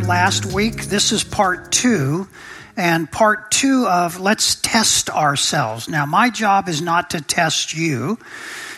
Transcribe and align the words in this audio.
last 0.00 0.46
week. 0.46 0.84
This 0.84 1.12
is 1.12 1.24
part 1.24 1.72
two, 1.72 2.28
and 2.76 3.10
part 3.10 3.50
two 3.50 3.86
of 3.86 4.20
let's 4.20 4.56
test 4.56 5.10
ourselves. 5.10 5.88
Now, 5.88 6.06
my 6.06 6.30
job 6.30 6.68
is 6.68 6.80
not 6.80 7.10
to 7.10 7.20
test 7.20 7.74
you. 7.74 8.18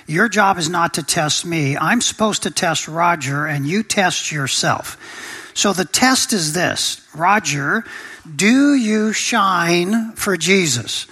Your 0.06 0.28
job 0.28 0.58
is 0.58 0.68
not 0.68 0.94
to 0.94 1.02
test 1.02 1.44
me. 1.44 1.76
I'm 1.76 2.00
supposed 2.00 2.44
to 2.44 2.50
test 2.50 2.88
Roger, 2.88 3.46
and 3.46 3.66
you 3.66 3.82
test 3.82 4.32
yourself. 4.32 4.96
So 5.54 5.72
the 5.72 5.84
test 5.84 6.32
is 6.32 6.52
this 6.52 7.06
Roger, 7.14 7.84
do 8.34 8.74
you 8.74 9.12
shine 9.12 10.12
for 10.12 10.36
Jesus? 10.36 11.06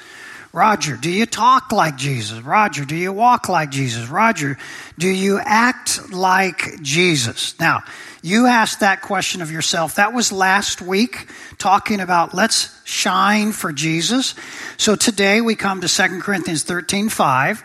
Roger, 0.52 0.96
do 0.96 1.10
you 1.10 1.26
talk 1.26 1.72
like 1.72 1.96
Jesus? 1.96 2.40
Roger, 2.40 2.84
do 2.84 2.96
you 2.96 3.12
walk 3.12 3.48
like 3.48 3.70
Jesus? 3.70 4.08
Roger, 4.08 4.56
do 4.98 5.08
you 5.08 5.38
act 5.38 6.10
like 6.10 6.82
Jesus? 6.82 7.58
Now, 7.60 7.82
you 8.22 8.46
asked 8.46 8.80
that 8.80 9.02
question 9.02 9.42
of 9.42 9.52
yourself. 9.52 9.96
That 9.96 10.14
was 10.14 10.32
last 10.32 10.80
week, 10.80 11.28
talking 11.58 12.00
about 12.00 12.34
let's 12.34 12.82
shine 12.84 13.52
for 13.52 13.72
Jesus. 13.72 14.34
So 14.78 14.96
today 14.96 15.40
we 15.42 15.54
come 15.54 15.82
to 15.82 15.88
2 15.88 16.20
Corinthians 16.20 16.62
13 16.62 17.10
5. 17.10 17.64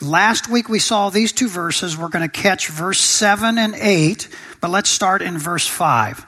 Last 0.00 0.48
week 0.48 0.68
we 0.68 0.78
saw 0.80 1.10
these 1.10 1.32
two 1.32 1.48
verses. 1.48 1.96
We're 1.96 2.08
going 2.08 2.28
to 2.28 2.40
catch 2.40 2.68
verse 2.68 3.00
7 3.00 3.58
and 3.58 3.74
8, 3.74 4.28
but 4.60 4.70
let's 4.70 4.90
start 4.90 5.22
in 5.22 5.38
verse 5.38 5.66
5. 5.66 6.24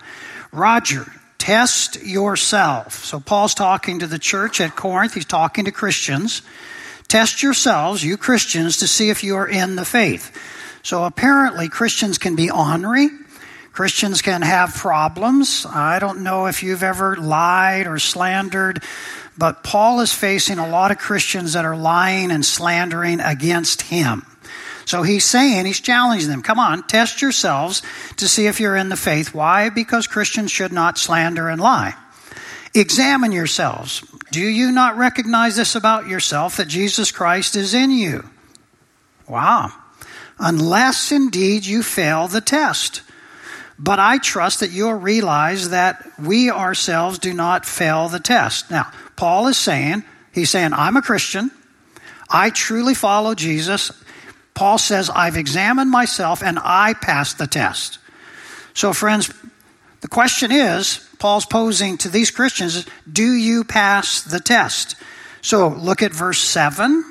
Roger, 0.53 1.07
test 1.41 2.01
yourself. 2.05 3.05
So 3.05 3.19
Paul's 3.19 3.55
talking 3.55 3.99
to 3.99 4.07
the 4.07 4.19
church 4.19 4.61
at 4.61 4.77
Corinth, 4.77 5.15
he's 5.15 5.25
talking 5.25 5.65
to 5.65 5.73
Christians. 5.73 6.43
Test 7.09 7.43
yourselves, 7.43 8.05
you 8.05 8.17
Christians, 8.17 8.77
to 8.77 8.87
see 8.87 9.11
if 9.11 9.25
you 9.25 9.35
are 9.35 9.49
in 9.49 9.75
the 9.75 9.85
faith. 9.85 10.31
So 10.85 11.03
apparently, 11.03 11.69
Christians 11.69 12.19
can 12.19 12.37
be 12.37 12.53
ornery. 12.53 13.09
Christians 13.73 14.23
can 14.23 14.43
have 14.43 14.75
problems. 14.75 15.67
I 15.69 15.99
don't 15.99 16.23
know 16.23 16.47
if 16.47 16.63
you've 16.63 16.85
ever 16.85 17.17
lied 17.17 17.89
or 17.89 17.99
slandered, 17.99 18.85
but 19.37 19.65
Paul 19.65 20.01
is 20.01 20.13
facing 20.13 20.59
a 20.59 20.69
lot 20.69 20.93
of 20.93 20.99
Christians 20.99 21.55
that 21.55 21.65
are 21.65 21.77
lying 21.77 22.31
and 22.31 22.45
slandering 22.45 23.19
against 23.19 23.83
him. 23.83 24.25
So 24.91 25.05
he's 25.05 25.25
saying, 25.25 25.67
he's 25.67 25.79
challenging 25.79 26.29
them, 26.29 26.43
come 26.43 26.59
on, 26.59 26.85
test 26.85 27.23
yourselves 27.23 27.81
to 28.17 28.27
see 28.27 28.49
if 28.49 28.59
you're 28.59 28.75
in 28.75 28.89
the 28.89 28.97
faith. 28.97 29.33
Why? 29.33 29.71
Because 29.71 30.09
Christians 30.09 30.51
should 30.51 30.73
not 30.73 30.99
slander 30.99 31.49
and 31.49 31.61
lie. 31.61 31.95
Examine 32.75 33.31
yourselves. 33.31 34.03
Do 34.33 34.41
you 34.41 34.73
not 34.73 34.97
recognize 34.97 35.55
this 35.55 35.77
about 35.77 36.09
yourself 36.09 36.57
that 36.57 36.67
Jesus 36.67 37.13
Christ 37.13 37.55
is 37.55 37.73
in 37.73 37.93
you? 37.93 38.29
Wow. 39.29 39.73
Unless 40.41 41.13
indeed 41.13 41.65
you 41.65 41.85
fail 41.85 42.27
the 42.27 42.41
test. 42.41 43.03
But 43.79 44.01
I 44.01 44.19
trust 44.19 44.59
that 44.59 44.73
you'll 44.73 44.95
realize 44.95 45.69
that 45.69 46.05
we 46.19 46.51
ourselves 46.51 47.21
do 47.21 47.33
not 47.33 47.65
fail 47.65 48.09
the 48.09 48.19
test. 48.19 48.73
Now, 48.73 48.91
Paul 49.15 49.47
is 49.47 49.57
saying, 49.57 50.03
he's 50.33 50.51
saying, 50.51 50.73
I'm 50.73 50.97
a 50.97 51.03
Christian. 51.03 51.53
I 52.29 52.51
truly 52.51 52.95
follow 52.95 53.37
Jesus. 53.37 53.93
Paul 54.61 54.77
says, 54.77 55.09
I've 55.09 55.39
examined 55.39 55.91
myself 55.91 56.43
and 56.43 56.59
I 56.63 56.93
passed 56.93 57.39
the 57.39 57.47
test. 57.47 57.99
So, 58.75 58.93
friends, 58.93 59.33
the 60.03 60.09
question 60.09 60.53
is 60.53 60.99
Paul's 61.19 61.47
posing 61.47 61.97
to 61.97 62.11
these 62.11 62.31
Christians, 62.31 62.85
do 63.11 63.25
you 63.25 63.65
pass 63.65 64.21
the 64.21 64.39
test? 64.39 64.97
So, 65.41 65.69
look 65.69 66.03
at 66.03 66.13
verse 66.13 66.41
7 66.41 67.03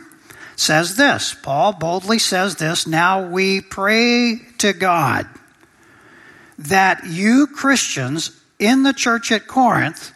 says 0.57 0.95
this. 0.95 1.33
Paul 1.33 1.73
boldly 1.73 2.19
says 2.19 2.57
this, 2.57 2.85
now 2.85 3.27
we 3.27 3.61
pray 3.61 4.39
to 4.59 4.71
God 4.71 5.25
that 6.59 7.07
you 7.07 7.47
Christians 7.47 8.39
in 8.59 8.83
the 8.83 8.93
church 8.93 9.31
at 9.31 9.47
Corinth, 9.47 10.11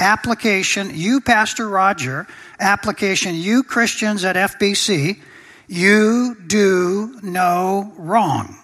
application, 0.00 0.90
you, 0.92 1.20
Pastor 1.20 1.68
Roger, 1.68 2.26
application, 2.58 3.36
you 3.36 3.62
Christians 3.62 4.24
at 4.24 4.34
FBC, 4.34 5.20
you 5.66 6.36
do 6.46 7.18
no 7.22 7.92
wrong. 7.96 8.56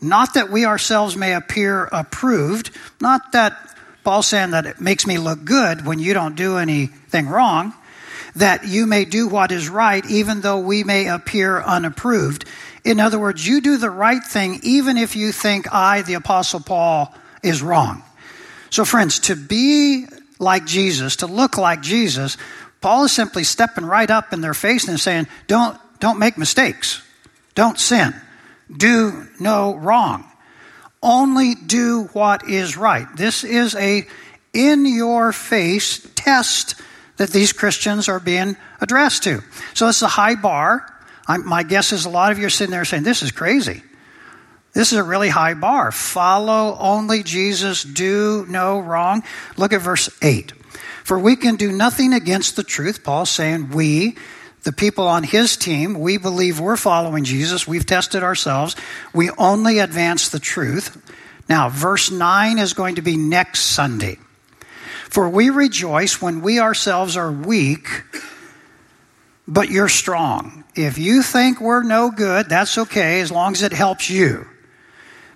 Not 0.00 0.34
that 0.34 0.50
we 0.50 0.64
ourselves 0.64 1.16
may 1.16 1.34
appear 1.34 1.88
approved, 1.92 2.70
not 3.00 3.32
that 3.32 3.56
Paul's 4.04 4.26
saying 4.26 4.50
that 4.50 4.66
it 4.66 4.80
makes 4.80 5.06
me 5.06 5.18
look 5.18 5.44
good 5.44 5.86
when 5.86 6.00
you 6.00 6.12
don't 6.12 6.34
do 6.34 6.58
anything 6.58 7.28
wrong, 7.28 7.72
that 8.34 8.66
you 8.66 8.86
may 8.86 9.04
do 9.04 9.28
what 9.28 9.52
is 9.52 9.68
right 9.68 10.04
even 10.10 10.40
though 10.40 10.58
we 10.58 10.82
may 10.82 11.06
appear 11.06 11.62
unapproved. 11.62 12.44
In 12.84 12.98
other 12.98 13.18
words, 13.18 13.46
you 13.46 13.60
do 13.60 13.76
the 13.76 13.90
right 13.90 14.22
thing 14.22 14.58
even 14.64 14.96
if 14.96 15.14
you 15.14 15.30
think 15.30 15.72
I, 15.72 16.02
the 16.02 16.14
Apostle 16.14 16.60
Paul, 16.60 17.14
is 17.42 17.62
wrong. 17.62 18.02
So, 18.70 18.84
friends, 18.84 19.20
to 19.20 19.36
be 19.36 20.06
like 20.38 20.64
Jesus, 20.64 21.16
to 21.16 21.26
look 21.26 21.56
like 21.56 21.82
Jesus, 21.82 22.36
Paul 22.82 23.04
is 23.04 23.12
simply 23.12 23.44
stepping 23.44 23.86
right 23.86 24.10
up 24.10 24.32
in 24.32 24.40
their 24.40 24.54
face 24.54 24.88
and 24.88 25.00
saying, 25.00 25.28
Don't, 25.46 25.78
don't 26.00 26.18
make 26.18 26.36
mistakes. 26.36 27.02
Don't 27.54 27.78
sin. 27.78 28.14
Do 28.74 29.26
no 29.38 29.76
wrong. 29.76 30.24
Only 31.02 31.54
do 31.54 32.04
what 32.12 32.48
is 32.48 32.76
right. 32.76 33.06
This 33.16 33.44
is 33.44 33.74
a 33.74 34.06
in 34.52 34.84
your 34.84 35.32
face 35.32 36.06
test 36.14 36.74
that 37.16 37.30
these 37.30 37.52
Christians 37.52 38.08
are 38.08 38.20
being 38.20 38.56
addressed 38.80 39.24
to. 39.24 39.42
So 39.74 39.88
it's 39.88 40.02
a 40.02 40.08
high 40.08 40.34
bar. 40.34 40.86
I'm, 41.26 41.46
my 41.46 41.62
guess 41.62 41.92
is 41.92 42.04
a 42.04 42.10
lot 42.10 42.32
of 42.32 42.38
you 42.38 42.46
are 42.46 42.50
sitting 42.50 42.72
there 42.72 42.84
saying, 42.84 43.04
This 43.04 43.22
is 43.22 43.30
crazy. 43.30 43.82
This 44.72 44.92
is 44.92 44.98
a 44.98 45.04
really 45.04 45.28
high 45.28 45.54
bar. 45.54 45.92
Follow 45.92 46.76
only 46.78 47.22
Jesus, 47.22 47.82
do 47.82 48.46
no 48.48 48.80
wrong. 48.80 49.22
Look 49.56 49.72
at 49.72 49.82
verse 49.82 50.08
8. 50.22 50.52
For 51.04 51.18
we 51.18 51.36
can 51.36 51.56
do 51.56 51.72
nothing 51.72 52.12
against 52.12 52.56
the 52.56 52.62
truth. 52.62 53.02
Paul's 53.02 53.30
saying, 53.30 53.70
We, 53.70 54.16
the 54.62 54.72
people 54.72 55.08
on 55.08 55.24
his 55.24 55.56
team, 55.56 55.98
we 55.98 56.16
believe 56.16 56.60
we're 56.60 56.76
following 56.76 57.24
Jesus. 57.24 57.66
We've 57.66 57.86
tested 57.86 58.22
ourselves. 58.22 58.76
We 59.12 59.30
only 59.30 59.80
advance 59.80 60.28
the 60.28 60.38
truth. 60.38 60.96
Now, 61.48 61.68
verse 61.68 62.10
9 62.10 62.58
is 62.58 62.72
going 62.72 62.96
to 62.96 63.02
be 63.02 63.16
next 63.16 63.60
Sunday. 63.62 64.18
For 65.10 65.28
we 65.28 65.50
rejoice 65.50 66.22
when 66.22 66.40
we 66.40 66.60
ourselves 66.60 67.16
are 67.16 67.30
weak, 67.30 68.04
but 69.46 69.68
you're 69.68 69.88
strong. 69.88 70.64
If 70.74 70.96
you 70.96 71.22
think 71.22 71.60
we're 71.60 71.82
no 71.82 72.10
good, 72.10 72.48
that's 72.48 72.78
okay 72.78 73.20
as 73.20 73.30
long 73.30 73.52
as 73.52 73.62
it 73.62 73.72
helps 73.72 74.08
you. 74.08 74.46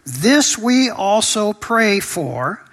This 0.06 0.56
we 0.56 0.88
also 0.88 1.52
pray 1.52 2.00
for, 2.00 2.64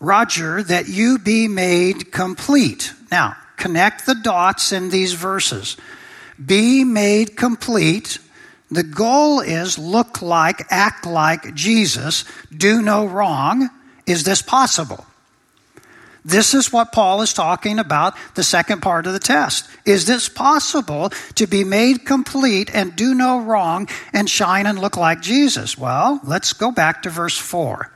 Roger, 0.00 0.62
that 0.62 0.88
you 0.88 1.18
be 1.18 1.48
made 1.48 2.12
complete. 2.12 2.92
Now, 3.10 3.36
connect 3.56 4.06
the 4.06 4.14
dots 4.14 4.72
in 4.72 4.90
these 4.90 5.12
verses. 5.12 5.76
Be 6.44 6.84
made 6.84 7.36
complete. 7.36 8.18
The 8.70 8.84
goal 8.84 9.40
is 9.40 9.78
look 9.78 10.22
like, 10.22 10.62
act 10.70 11.06
like 11.06 11.54
Jesus, 11.54 12.24
do 12.56 12.80
no 12.82 13.06
wrong. 13.06 13.70
Is 14.06 14.24
this 14.24 14.42
possible? 14.42 15.04
This 16.24 16.52
is 16.52 16.72
what 16.72 16.92
Paul 16.92 17.22
is 17.22 17.32
talking 17.32 17.78
about, 17.78 18.14
the 18.34 18.44
second 18.44 18.82
part 18.82 19.06
of 19.06 19.14
the 19.14 19.18
test. 19.18 19.68
Is 19.86 20.06
this 20.06 20.28
possible 20.28 21.10
to 21.36 21.46
be 21.46 21.64
made 21.64 22.04
complete 22.04 22.70
and 22.74 22.94
do 22.94 23.14
no 23.14 23.40
wrong 23.40 23.88
and 24.12 24.28
shine 24.28 24.66
and 24.66 24.78
look 24.78 24.96
like 24.96 25.22
Jesus? 25.22 25.78
Well, 25.78 26.20
let's 26.22 26.52
go 26.52 26.70
back 26.70 27.02
to 27.02 27.10
verse 27.10 27.38
4. 27.38 27.90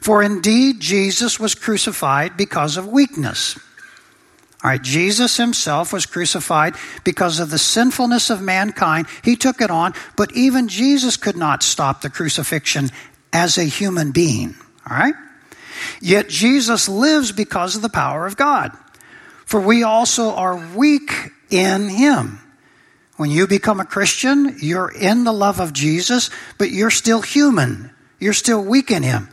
For 0.00 0.22
indeed, 0.22 0.80
Jesus 0.80 1.38
was 1.38 1.54
crucified 1.54 2.36
because 2.36 2.76
of 2.76 2.88
weakness. 2.88 3.58
All 4.64 4.70
right, 4.70 4.82
Jesus 4.82 5.36
himself 5.36 5.92
was 5.92 6.06
crucified 6.06 6.74
because 7.04 7.38
of 7.38 7.50
the 7.50 7.58
sinfulness 7.58 8.30
of 8.30 8.40
mankind. 8.40 9.06
He 9.22 9.36
took 9.36 9.60
it 9.60 9.70
on, 9.70 9.92
but 10.16 10.32
even 10.32 10.68
Jesus 10.68 11.16
could 11.16 11.36
not 11.36 11.62
stop 11.62 12.00
the 12.00 12.10
crucifixion 12.10 12.90
as 13.32 13.58
a 13.58 13.64
human 13.64 14.12
being. 14.12 14.56
All 14.88 14.96
right? 14.96 15.14
Yet 16.00 16.28
Jesus 16.28 16.88
lives 16.88 17.32
because 17.32 17.76
of 17.76 17.82
the 17.82 17.88
power 17.88 18.26
of 18.26 18.36
God. 18.36 18.72
For 19.44 19.60
we 19.60 19.82
also 19.82 20.30
are 20.30 20.56
weak 20.74 21.12
in 21.50 21.88
him. 21.88 22.40
When 23.16 23.30
you 23.30 23.46
become 23.46 23.80
a 23.80 23.84
Christian, 23.84 24.56
you're 24.60 24.90
in 24.90 25.24
the 25.24 25.32
love 25.32 25.60
of 25.60 25.72
Jesus, 25.72 26.30
but 26.58 26.70
you're 26.70 26.90
still 26.90 27.22
human. 27.22 27.90
You're 28.18 28.32
still 28.32 28.62
weak 28.62 28.90
in 28.90 29.02
him. 29.02 29.28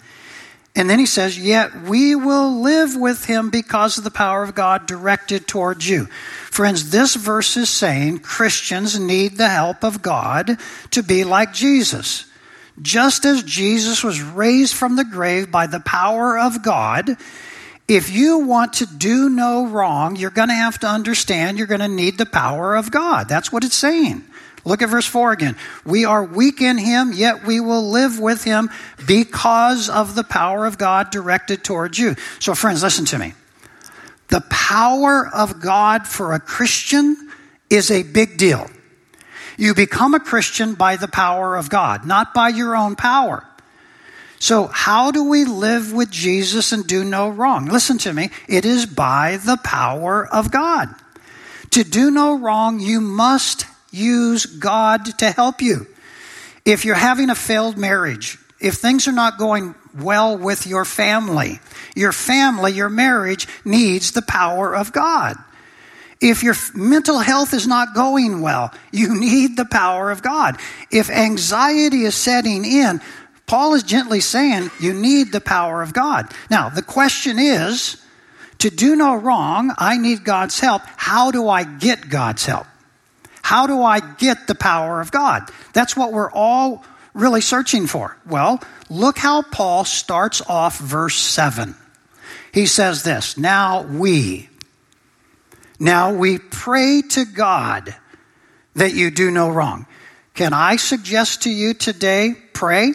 And 0.76 0.90
then 0.90 0.98
he 0.98 1.06
says, 1.06 1.38
Yet 1.38 1.84
we 1.84 2.16
will 2.16 2.62
live 2.62 2.96
with 2.96 3.26
him 3.26 3.50
because 3.50 3.98
of 3.98 4.04
the 4.04 4.12
power 4.12 4.44
of 4.44 4.56
God 4.56 4.88
directed 4.88 5.48
towards 5.48 5.88
you. 5.88 6.06
Friends, 6.06 6.90
this 6.90 7.16
verse 7.16 7.58
is 7.58 7.70
saying 7.70 8.20
Christians 8.20 9.00
need 9.00 9.38
the 9.38 9.50
help 9.50 9.84
of 9.84 10.02
God 10.02 10.58
to 10.92 11.04
be 11.04 11.24
like 11.24 11.54
Jesus. 11.54 12.26
Just 12.82 13.24
as 13.24 13.44
Jesus 13.44 14.04
was 14.04 14.22
raised 14.22 14.74
from 14.74 14.96
the 14.96 15.04
grave 15.04 15.52
by 15.52 15.68
the 15.68 15.80
power 15.80 16.40
of 16.40 16.64
God, 16.64 17.18
if 17.88 18.10
you 18.10 18.40
want 18.40 18.74
to 18.74 18.88
do 18.88 19.30
no 19.30 19.68
wrong, 19.68 20.16
you're 20.16 20.32
going 20.32 20.48
to 20.48 20.56
have 20.56 20.80
to 20.80 20.88
understand 20.88 21.60
you're 21.60 21.68
going 21.68 21.82
to 21.82 21.88
need 21.88 22.18
the 22.18 22.26
power 22.26 22.76
of 22.76 22.90
God. 22.90 23.30
That's 23.30 23.52
what 23.52 23.64
it's 23.64 23.76
saying. 23.76 24.24
Look 24.66 24.82
at 24.82 24.90
verse 24.90 25.06
4 25.06 25.34
again. 25.34 25.58
We 25.86 26.06
are 26.06 26.24
weak 26.24 26.62
in 26.62 26.78
him, 26.78 27.12
yet 27.14 27.46
we 27.46 27.60
will 27.60 27.90
live 27.90 28.20
with 28.20 28.44
him 28.44 28.70
because 29.06 29.90
of 29.90 30.16
the 30.16 30.24
power 30.24 30.66
of 30.66 30.78
God 30.78 31.12
directed 31.12 31.64
towards 31.64 32.00
you. 32.00 32.16
So, 32.40 32.56
friends, 32.56 32.82
listen 32.82 33.06
to 33.06 33.20
me. 33.20 33.34
The 34.30 34.42
power 34.50 35.30
of 35.34 35.60
God 35.60 36.08
for 36.08 36.34
a 36.34 36.40
Christian 36.40 37.30
is 37.70 37.92
a 37.92 38.04
big 38.04 38.38
deal. 38.38 38.70
You 39.58 39.74
become 39.74 40.14
a 40.14 40.20
Christian 40.20 40.76
by 40.76 40.96
the 40.96 41.08
power 41.10 41.58
of 41.58 41.70
God, 41.70 42.06
not 42.06 42.34
by 42.34 42.50
your 42.50 42.76
own 42.76 42.96
power. 42.96 43.46
So, 44.40 44.68
how 44.68 45.12
do 45.12 45.26
we 45.26 45.46
live 45.46 45.94
with 45.94 46.10
Jesus 46.10 46.72
and 46.72 46.88
do 46.88 47.04
no 47.04 47.30
wrong? 47.30 47.66
Listen 47.66 47.98
to 48.00 48.14
me. 48.14 48.30
It 48.48 48.66
is 48.66 48.86
by 48.86 49.38
the 49.38 49.58
power 49.58 50.26
of 50.26 50.52
God. 50.52 50.90
To 51.72 51.84
do 51.84 52.12
no 52.12 52.38
wrong, 52.38 52.80
you 52.80 53.02
must 53.02 53.66
use 53.94 54.46
God 54.46 55.06
to 55.20 55.32
help 55.32 55.62
you. 55.62 55.88
If 56.66 56.86
you're 56.86 56.96
having 56.96 57.30
a 57.30 57.36
failed 57.36 57.78
marriage, 57.78 58.38
if 58.60 58.76
things 58.76 59.08
are 59.08 59.14
not 59.14 59.38
going 59.38 59.76
well 60.00 60.38
with 60.38 60.66
your 60.66 60.86
family, 60.86 61.60
your 61.96 62.12
family, 62.12 62.72
your 62.72 62.90
marriage 62.90 63.48
needs 63.66 64.12
the 64.12 64.22
power 64.22 64.76
of 64.76 64.92
God. 64.92 65.36
If 66.22 66.42
your 66.42 66.56
mental 66.74 67.20
health 67.20 67.54
is 67.54 67.68
not 67.68 67.94
going 67.94 68.42
well, 68.42 68.74
you 68.92 69.14
need 69.20 69.58
the 69.58 69.66
power 69.66 70.10
of 70.10 70.22
God. 70.22 70.58
If 70.90 71.10
anxiety 71.10 72.04
is 72.04 72.16
setting 72.16 72.64
in, 72.64 73.02
Paul 73.46 73.74
is 73.74 73.84
gently 73.84 74.22
saying 74.22 74.72
you 74.80 74.94
need 74.94 75.32
the 75.32 75.42
power 75.42 75.82
of 75.82 75.94
God. 75.94 76.32
Now, 76.50 76.70
the 76.70 76.82
question 76.82 77.38
is 77.38 78.02
to 78.60 78.70
do 78.70 78.96
no 78.96 79.16
wrong, 79.16 79.74
I 79.78 79.98
need 79.98 80.24
God's 80.24 80.60
help. 80.62 80.84
How 80.96 81.32
do 81.32 81.50
I 81.50 81.66
get 81.66 82.10
God's 82.10 82.46
help? 82.46 82.66
How 83.44 83.68
do 83.68 83.84
I 83.84 84.00
get 84.00 84.48
the 84.48 84.56
power 84.56 85.02
of 85.02 85.12
God? 85.12 85.50
That's 85.74 85.96
what 85.96 86.14
we're 86.14 86.32
all 86.32 86.84
really 87.14 87.42
searching 87.42 87.88
for. 87.88 88.18
Well, 88.26 88.64
look 88.90 89.18
how 89.18 89.42
Paul 89.42 89.86
starts 89.86 90.42
off 90.42 90.80
verse 90.80 91.18
7. 91.18 91.76
He 92.54 92.66
says 92.66 93.04
this 93.04 93.38
Now 93.38 93.84
we, 93.84 94.50
now 95.78 96.14
we 96.14 96.38
pray 96.40 97.04
to 97.10 97.26
God 97.26 97.94
that 98.76 98.94
you 98.94 99.12
do 99.12 99.30
no 99.30 99.50
wrong. 99.50 99.88
Can 100.34 100.54
I 100.54 100.78
suggest 100.78 101.44
to 101.44 101.52
you 101.52 101.74
today, 101.74 102.36
pray? 102.54 102.94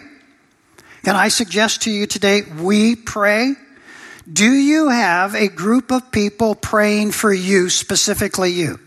Can 1.05 1.15
I 1.15 1.29
suggest 1.29 1.83
to 1.83 1.91
you 1.91 2.07
today, 2.07 2.43
we 2.43 2.97
pray? 2.97 3.55
Do 4.31 4.51
you 4.51 4.89
have 4.89 5.35
a 5.35 5.49
group 5.49 5.93
of 5.93 6.11
people 6.11 6.55
praying 6.55 7.13
for 7.13 7.33
you, 7.33 7.69
specifically 7.69 8.51
you? 8.51 8.81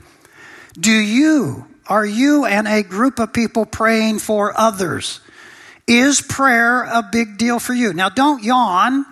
Do 0.80 0.92
you, 0.92 1.68
are 1.88 2.06
you 2.06 2.46
and 2.46 2.68
a 2.68 2.84
group 2.84 3.20
of 3.20 3.34
people 3.34 3.66
praying 3.66 4.20
for 4.20 4.58
others? 4.58 5.20
Is 5.88 6.22
prayer 6.22 6.84
a 6.84 7.08
big 7.12 7.38
deal 7.38 7.60
for 7.60 7.74
you? 7.74 7.94
Now, 7.94 8.10
don't 8.10 8.44
yawn. 8.44 9.06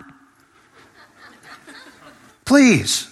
Please. 2.44 3.08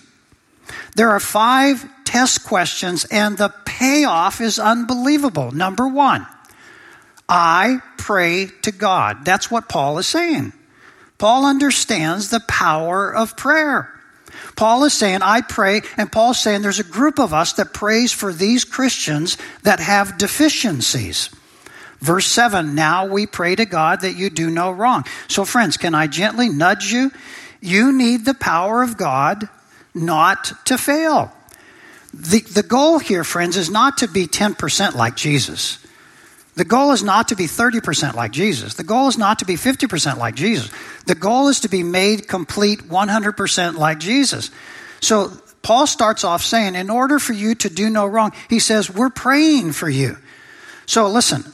There 0.97 1.11
are 1.11 1.21
five 1.21 1.89
test 2.05 2.45
questions, 2.45 3.05
and 3.05 3.37
the 3.37 3.53
payoff 3.65 4.41
is 4.41 4.59
unbelievable. 4.59 5.53
Number 5.53 5.87
one, 5.87 6.27
I 7.29 7.81
pray 7.99 8.47
to 8.63 8.73
God. 8.73 9.25
That's 9.25 9.51
what 9.51 9.69
Paul 9.69 9.99
is 9.99 10.07
saying. 10.07 10.55
Paul 11.19 11.45
understands 11.45 12.31
the 12.31 12.41
power 12.41 13.15
of 13.15 13.37
prayer. 13.37 13.98
Paul 14.57 14.85
is 14.85 14.93
saying, 14.93 15.23
I 15.23 15.41
pray, 15.41 15.83
and 15.97 16.11
Paul's 16.11 16.41
saying 16.41 16.63
there's 16.63 16.81
a 16.81 16.85
group 16.85 17.19
of 17.19 17.33
us 17.33 17.55
that 17.55 17.73
prays 17.73 18.13
for 18.13 18.33
these 18.33 18.65
Christians 18.65 19.39
that 19.63 19.81
have 19.81 20.19
deficiencies. 20.19 21.31
Verse 22.01 22.27
7 22.27 22.75
Now 22.75 23.07
we 23.07 23.27
pray 23.27 23.55
to 23.57 23.65
God 23.65 24.03
that 24.03 24.17
you 24.17 24.31
do 24.31 24.51
no 24.51 24.71
wrong. 24.71 25.05
So, 25.29 25.45
friends, 25.45 25.77
can 25.77 25.95
I 25.95 26.07
gently 26.07 26.49
nudge 26.49 26.93
you? 26.93 27.11
You 27.61 27.93
need 27.93 28.25
the 28.25 28.35
power 28.35 28.83
of 28.83 28.97
God 28.97 29.49
not 29.95 30.53
to 30.67 30.79
fail. 30.79 31.33
The, 32.15 32.41
the 32.41 32.63
goal 32.63 32.99
here, 32.99 33.25
friends, 33.25 33.57
is 33.57 33.71
not 33.71 33.99
to 33.99 34.09
be 34.09 34.27
10% 34.27 34.95
like 34.95 35.17
Jesus. 35.17 35.79
The 36.59 36.65
goal 36.65 36.91
is 36.91 37.05
not 37.05 37.29
to 37.29 37.37
be 37.37 37.45
30% 37.45 38.15
like 38.15 38.33
Jesus. 38.33 38.75
The 38.75 38.83
goal 38.83 39.07
is 39.07 39.17
not 39.17 39.39
to 39.39 39.45
be 39.45 39.55
50% 39.55 40.17
like 40.17 40.35
Jesus. 40.35 40.73
The 41.07 41.15
goal 41.15 41.47
is 41.47 41.61
to 41.61 41.69
be 41.69 41.85
made 41.85 42.27
complete 42.27 42.81
100% 42.81 43.75
like 43.77 44.01
Jesus. 44.01 44.51
So 45.01 45.31
Paul 45.63 45.87
starts 45.87 46.25
off 46.25 46.43
saying, 46.43 46.75
in 46.75 46.91
order 46.91 47.21
for 47.21 47.33
you 47.33 47.55
to 47.55 47.71
do 47.71 47.89
no 47.89 48.07
wrong, 48.07 48.33
he 48.51 48.59
says, 48.59 48.91
we're 48.91 49.09
praying 49.09 49.71
for 49.71 49.89
you. 49.89 50.19
So 50.85 51.09
listen, 51.09 51.45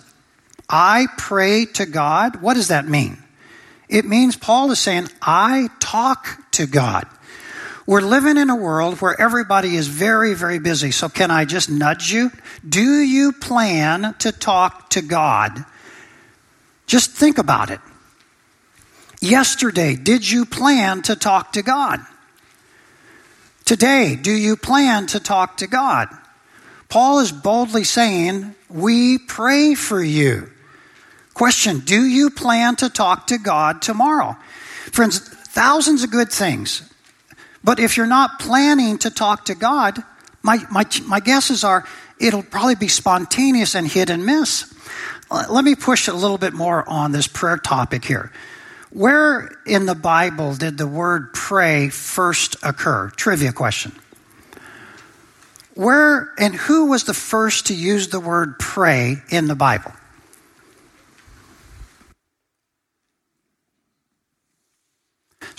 I 0.70 1.08
pray 1.18 1.66
to 1.74 1.84
God. 1.84 2.40
What 2.40 2.54
does 2.54 2.68
that 2.68 2.88
mean? 2.88 3.18
It 3.90 4.06
means 4.06 4.36
Paul 4.36 4.70
is 4.70 4.78
saying, 4.78 5.08
I 5.20 5.68
talk 5.80 6.50
to 6.52 6.66
God. 6.66 7.06
We're 7.86 8.00
living 8.00 8.38
in 8.38 8.48
a 8.48 8.56
world 8.56 9.00
where 9.00 9.20
everybody 9.20 9.76
is 9.76 9.88
very, 9.88 10.32
very 10.34 10.58
busy. 10.58 10.90
So, 10.90 11.08
can 11.08 11.30
I 11.30 11.44
just 11.44 11.70
nudge 11.70 12.10
you? 12.10 12.30
Do 12.66 12.82
you 12.82 13.32
plan 13.32 14.14
to 14.20 14.32
talk 14.32 14.90
to 14.90 15.02
God? 15.02 15.64
Just 16.86 17.10
think 17.10 17.36
about 17.36 17.70
it. 17.70 17.80
Yesterday, 19.20 19.96
did 19.96 20.28
you 20.28 20.46
plan 20.46 21.02
to 21.02 21.16
talk 21.16 21.52
to 21.52 21.62
God? 21.62 22.00
Today, 23.66 24.16
do 24.16 24.32
you 24.32 24.56
plan 24.56 25.06
to 25.08 25.20
talk 25.20 25.58
to 25.58 25.66
God? 25.66 26.08
Paul 26.88 27.20
is 27.20 27.32
boldly 27.32 27.84
saying, 27.84 28.54
We 28.70 29.18
pray 29.18 29.74
for 29.74 30.02
you. 30.02 30.50
Question 31.34 31.80
Do 31.80 32.02
you 32.02 32.30
plan 32.30 32.76
to 32.76 32.88
talk 32.88 33.26
to 33.26 33.36
God 33.36 33.82
tomorrow? 33.82 34.36
Friends, 34.92 35.18
thousands 35.18 36.02
of 36.02 36.10
good 36.10 36.30
things 36.30 36.82
but 37.64 37.80
if 37.80 37.96
you're 37.96 38.06
not 38.06 38.38
planning 38.38 38.98
to 38.98 39.10
talk 39.10 39.46
to 39.46 39.54
God, 39.54 40.02
my, 40.42 40.58
my, 40.70 40.86
my 41.06 41.18
guesses 41.18 41.64
are 41.64 41.84
it'll 42.20 42.42
probably 42.42 42.74
be 42.74 42.88
spontaneous 42.88 43.74
and 43.74 43.88
hit 43.88 44.10
and 44.10 44.24
miss. 44.24 44.72
Uh, 45.30 45.46
let 45.50 45.64
me 45.64 45.74
push 45.74 46.06
a 46.06 46.12
little 46.12 46.38
bit 46.38 46.52
more 46.52 46.88
on 46.88 47.12
this 47.12 47.26
prayer 47.26 47.56
topic 47.56 48.04
here. 48.04 48.30
Where 48.90 49.50
in 49.66 49.86
the 49.86 49.94
Bible 49.94 50.54
did 50.54 50.78
the 50.78 50.86
word 50.86 51.32
pray 51.34 51.88
first 51.88 52.56
occur? 52.62 53.10
Trivia 53.16 53.52
question. 53.52 53.92
Where 55.74 56.32
and 56.38 56.54
who 56.54 56.86
was 56.86 57.04
the 57.04 57.14
first 57.14 57.66
to 57.66 57.74
use 57.74 58.08
the 58.08 58.20
word 58.20 58.60
pray 58.60 59.22
in 59.30 59.48
the 59.48 59.56
Bible? 59.56 59.92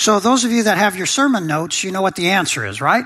So, 0.06 0.20
those 0.20 0.46
of 0.46 0.52
you 0.52 0.62
that 0.62 0.78
have 0.78 0.96
your 0.96 1.08
sermon 1.08 1.48
notes, 1.48 1.84
you 1.84 1.90
know 1.90 2.04
what 2.04 2.16
the 2.16 2.30
answer 2.30 2.64
is, 2.64 2.80
right? 2.80 3.06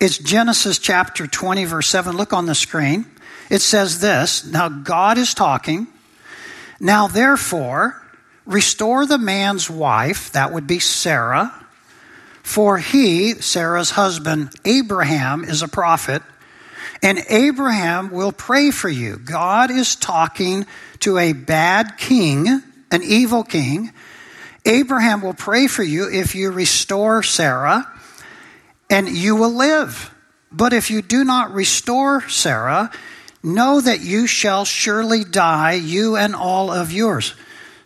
It's 0.00 0.18
Genesis 0.18 0.80
chapter 0.80 1.28
20, 1.28 1.64
verse 1.64 1.86
7. 1.86 2.16
Look 2.16 2.32
on 2.32 2.46
the 2.46 2.56
screen. 2.56 3.06
It 3.50 3.60
says 3.60 4.00
this 4.00 4.44
Now 4.44 4.68
God 4.68 5.16
is 5.16 5.32
talking. 5.32 5.86
Now, 6.80 7.06
therefore, 7.06 8.02
restore 8.46 9.06
the 9.06 9.16
man's 9.16 9.70
wife, 9.70 10.32
that 10.32 10.52
would 10.52 10.66
be 10.66 10.80
Sarah, 10.80 11.54
for 12.42 12.78
he, 12.78 13.34
Sarah's 13.34 13.90
husband, 13.92 14.50
Abraham, 14.64 15.44
is 15.44 15.62
a 15.62 15.68
prophet, 15.68 16.20
and 17.00 17.20
Abraham 17.28 18.10
will 18.10 18.32
pray 18.32 18.72
for 18.72 18.88
you. 18.88 19.18
God 19.18 19.70
is 19.70 19.94
talking 19.94 20.66
to 20.98 21.16
a 21.16 21.32
bad 21.32 21.96
king, 21.96 22.60
an 22.90 23.04
evil 23.04 23.44
king 23.44 23.92
Abraham 24.64 25.20
will 25.20 25.34
pray 25.34 25.66
for 25.66 25.82
you 25.82 26.08
if 26.10 26.34
you 26.34 26.50
restore 26.50 27.22
Sarah, 27.22 27.90
and 28.88 29.08
you 29.08 29.36
will 29.36 29.54
live. 29.54 30.14
But 30.50 30.72
if 30.72 30.90
you 30.90 31.02
do 31.02 31.24
not 31.24 31.52
restore 31.52 32.26
Sarah, 32.28 32.90
know 33.42 33.80
that 33.80 34.00
you 34.00 34.26
shall 34.26 34.64
surely 34.64 35.24
die, 35.24 35.72
you 35.72 36.16
and 36.16 36.34
all 36.34 36.70
of 36.70 36.92
yours. 36.92 37.34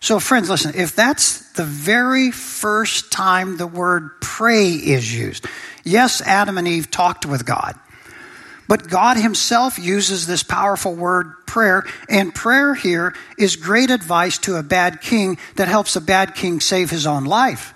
So, 0.00 0.20
friends, 0.20 0.48
listen, 0.48 0.74
if 0.76 0.94
that's 0.94 1.52
the 1.52 1.64
very 1.64 2.30
first 2.30 3.10
time 3.10 3.56
the 3.56 3.66
word 3.66 4.20
pray 4.20 4.70
is 4.70 5.12
used, 5.12 5.46
yes, 5.82 6.20
Adam 6.20 6.58
and 6.58 6.68
Eve 6.68 6.90
talked 6.90 7.26
with 7.26 7.44
God. 7.44 7.74
But 8.68 8.88
God 8.88 9.16
Himself 9.16 9.78
uses 9.78 10.26
this 10.26 10.42
powerful 10.42 10.94
word 10.94 11.32
prayer, 11.46 11.84
and 12.08 12.34
prayer 12.34 12.74
here 12.74 13.14
is 13.36 13.56
great 13.56 13.90
advice 13.90 14.38
to 14.38 14.56
a 14.56 14.62
bad 14.62 15.00
king 15.00 15.38
that 15.56 15.66
helps 15.66 15.96
a 15.96 16.00
bad 16.00 16.34
king 16.34 16.60
save 16.60 16.90
his 16.90 17.06
own 17.06 17.24
life. 17.24 17.74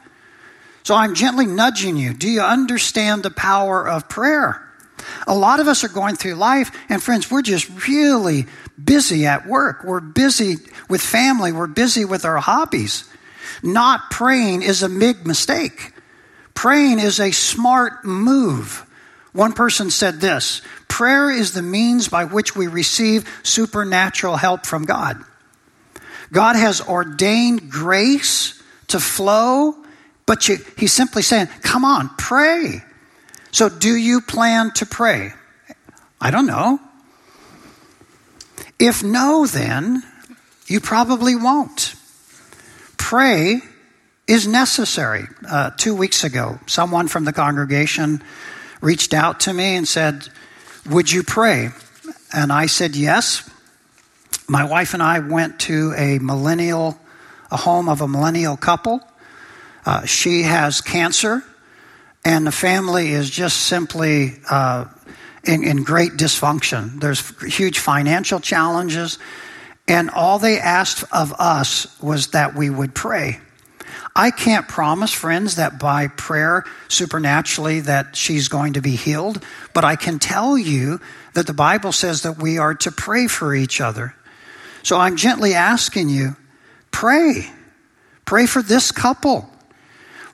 So 0.84 0.94
I'm 0.94 1.14
gently 1.14 1.46
nudging 1.46 1.96
you. 1.96 2.12
Do 2.12 2.28
you 2.28 2.42
understand 2.42 3.22
the 3.22 3.30
power 3.30 3.88
of 3.88 4.08
prayer? 4.08 4.68
A 5.26 5.34
lot 5.34 5.58
of 5.58 5.66
us 5.66 5.82
are 5.82 5.88
going 5.88 6.16
through 6.16 6.34
life, 6.34 6.70
and 6.88 7.02
friends, 7.02 7.30
we're 7.30 7.42
just 7.42 7.88
really 7.88 8.46
busy 8.82 9.26
at 9.26 9.46
work. 9.46 9.84
We're 9.84 10.00
busy 10.00 10.56
with 10.88 11.00
family. 11.00 11.52
We're 11.52 11.66
busy 11.66 12.04
with 12.04 12.24
our 12.24 12.38
hobbies. 12.38 13.08
Not 13.62 14.10
praying 14.10 14.62
is 14.62 14.82
a 14.82 14.88
big 14.88 15.26
mistake. 15.26 15.92
Praying 16.54 16.98
is 16.98 17.18
a 17.18 17.30
smart 17.32 18.04
move. 18.04 18.86
One 19.32 19.52
person 19.52 19.90
said 19.90 20.20
this 20.20 20.62
prayer 20.88 21.30
is 21.30 21.52
the 21.52 21.62
means 21.62 22.08
by 22.08 22.24
which 22.24 22.54
we 22.54 22.66
receive 22.66 23.28
supernatural 23.42 24.36
help 24.36 24.66
from 24.66 24.84
God. 24.84 25.22
God 26.32 26.56
has 26.56 26.80
ordained 26.80 27.70
grace 27.70 28.62
to 28.88 29.00
flow, 29.00 29.74
but 30.26 30.48
you, 30.48 30.58
he's 30.76 30.92
simply 30.92 31.22
saying, 31.22 31.48
come 31.62 31.84
on, 31.84 32.10
pray. 32.18 32.82
So, 33.52 33.68
do 33.68 33.94
you 33.94 34.20
plan 34.20 34.70
to 34.72 34.86
pray? 34.86 35.32
I 36.20 36.30
don't 36.30 36.46
know. 36.46 36.78
If 38.78 39.02
no, 39.02 39.46
then 39.46 40.02
you 40.66 40.80
probably 40.80 41.36
won't. 41.36 41.94
Pray 42.96 43.60
is 44.26 44.46
necessary. 44.46 45.24
Uh, 45.46 45.70
two 45.76 45.94
weeks 45.94 46.24
ago, 46.24 46.58
someone 46.66 47.08
from 47.08 47.24
the 47.24 47.32
congregation 47.32 48.22
reached 48.82 49.14
out 49.14 49.40
to 49.40 49.54
me 49.54 49.76
and 49.76 49.88
said, 49.88 50.28
Would 50.90 51.10
you 51.10 51.22
pray? 51.22 51.70
And 52.34 52.52
I 52.52 52.66
said, 52.66 52.94
Yes. 52.94 53.48
My 54.48 54.64
wife 54.64 54.92
and 54.92 55.02
I 55.02 55.20
went 55.20 55.60
to 55.60 55.94
a 55.96 56.18
millennial, 56.18 56.98
a 57.50 57.56
home 57.56 57.88
of 57.88 58.02
a 58.02 58.08
millennial 58.08 58.58
couple. 58.58 59.00
Uh, 59.86 60.04
she 60.04 60.42
has 60.42 60.80
cancer, 60.80 61.42
and 62.24 62.46
the 62.46 62.52
family 62.52 63.12
is 63.12 63.30
just 63.30 63.62
simply 63.62 64.34
uh, 64.50 64.86
in, 65.44 65.64
in 65.64 65.84
great 65.84 66.12
dysfunction. 66.12 67.00
There's 67.00 67.20
huge 67.42 67.78
financial 67.78 68.40
challenges, 68.40 69.18
and 69.88 70.10
all 70.10 70.38
they 70.38 70.58
asked 70.58 71.04
of 71.12 71.32
us 71.38 72.00
was 72.00 72.28
that 72.28 72.54
we 72.54 72.68
would 72.68 72.94
pray. 72.94 73.40
I 74.14 74.30
can't 74.30 74.68
promise, 74.68 75.12
friends, 75.12 75.56
that 75.56 75.78
by 75.78 76.08
prayer 76.08 76.64
supernaturally 76.88 77.80
that 77.80 78.14
she's 78.14 78.48
going 78.48 78.74
to 78.74 78.82
be 78.82 78.94
healed, 78.94 79.42
but 79.72 79.84
I 79.84 79.96
can 79.96 80.18
tell 80.18 80.58
you 80.58 81.00
that 81.32 81.46
the 81.46 81.54
Bible 81.54 81.92
says 81.92 82.22
that 82.22 82.38
we 82.38 82.58
are 82.58 82.74
to 82.74 82.92
pray 82.92 83.26
for 83.26 83.54
each 83.54 83.80
other. 83.80 84.14
So 84.82 84.98
I'm 84.98 85.16
gently 85.16 85.54
asking 85.54 86.10
you, 86.10 86.36
pray. 86.90 87.50
Pray 88.26 88.46
for 88.46 88.62
this 88.62 88.92
couple. 88.92 89.48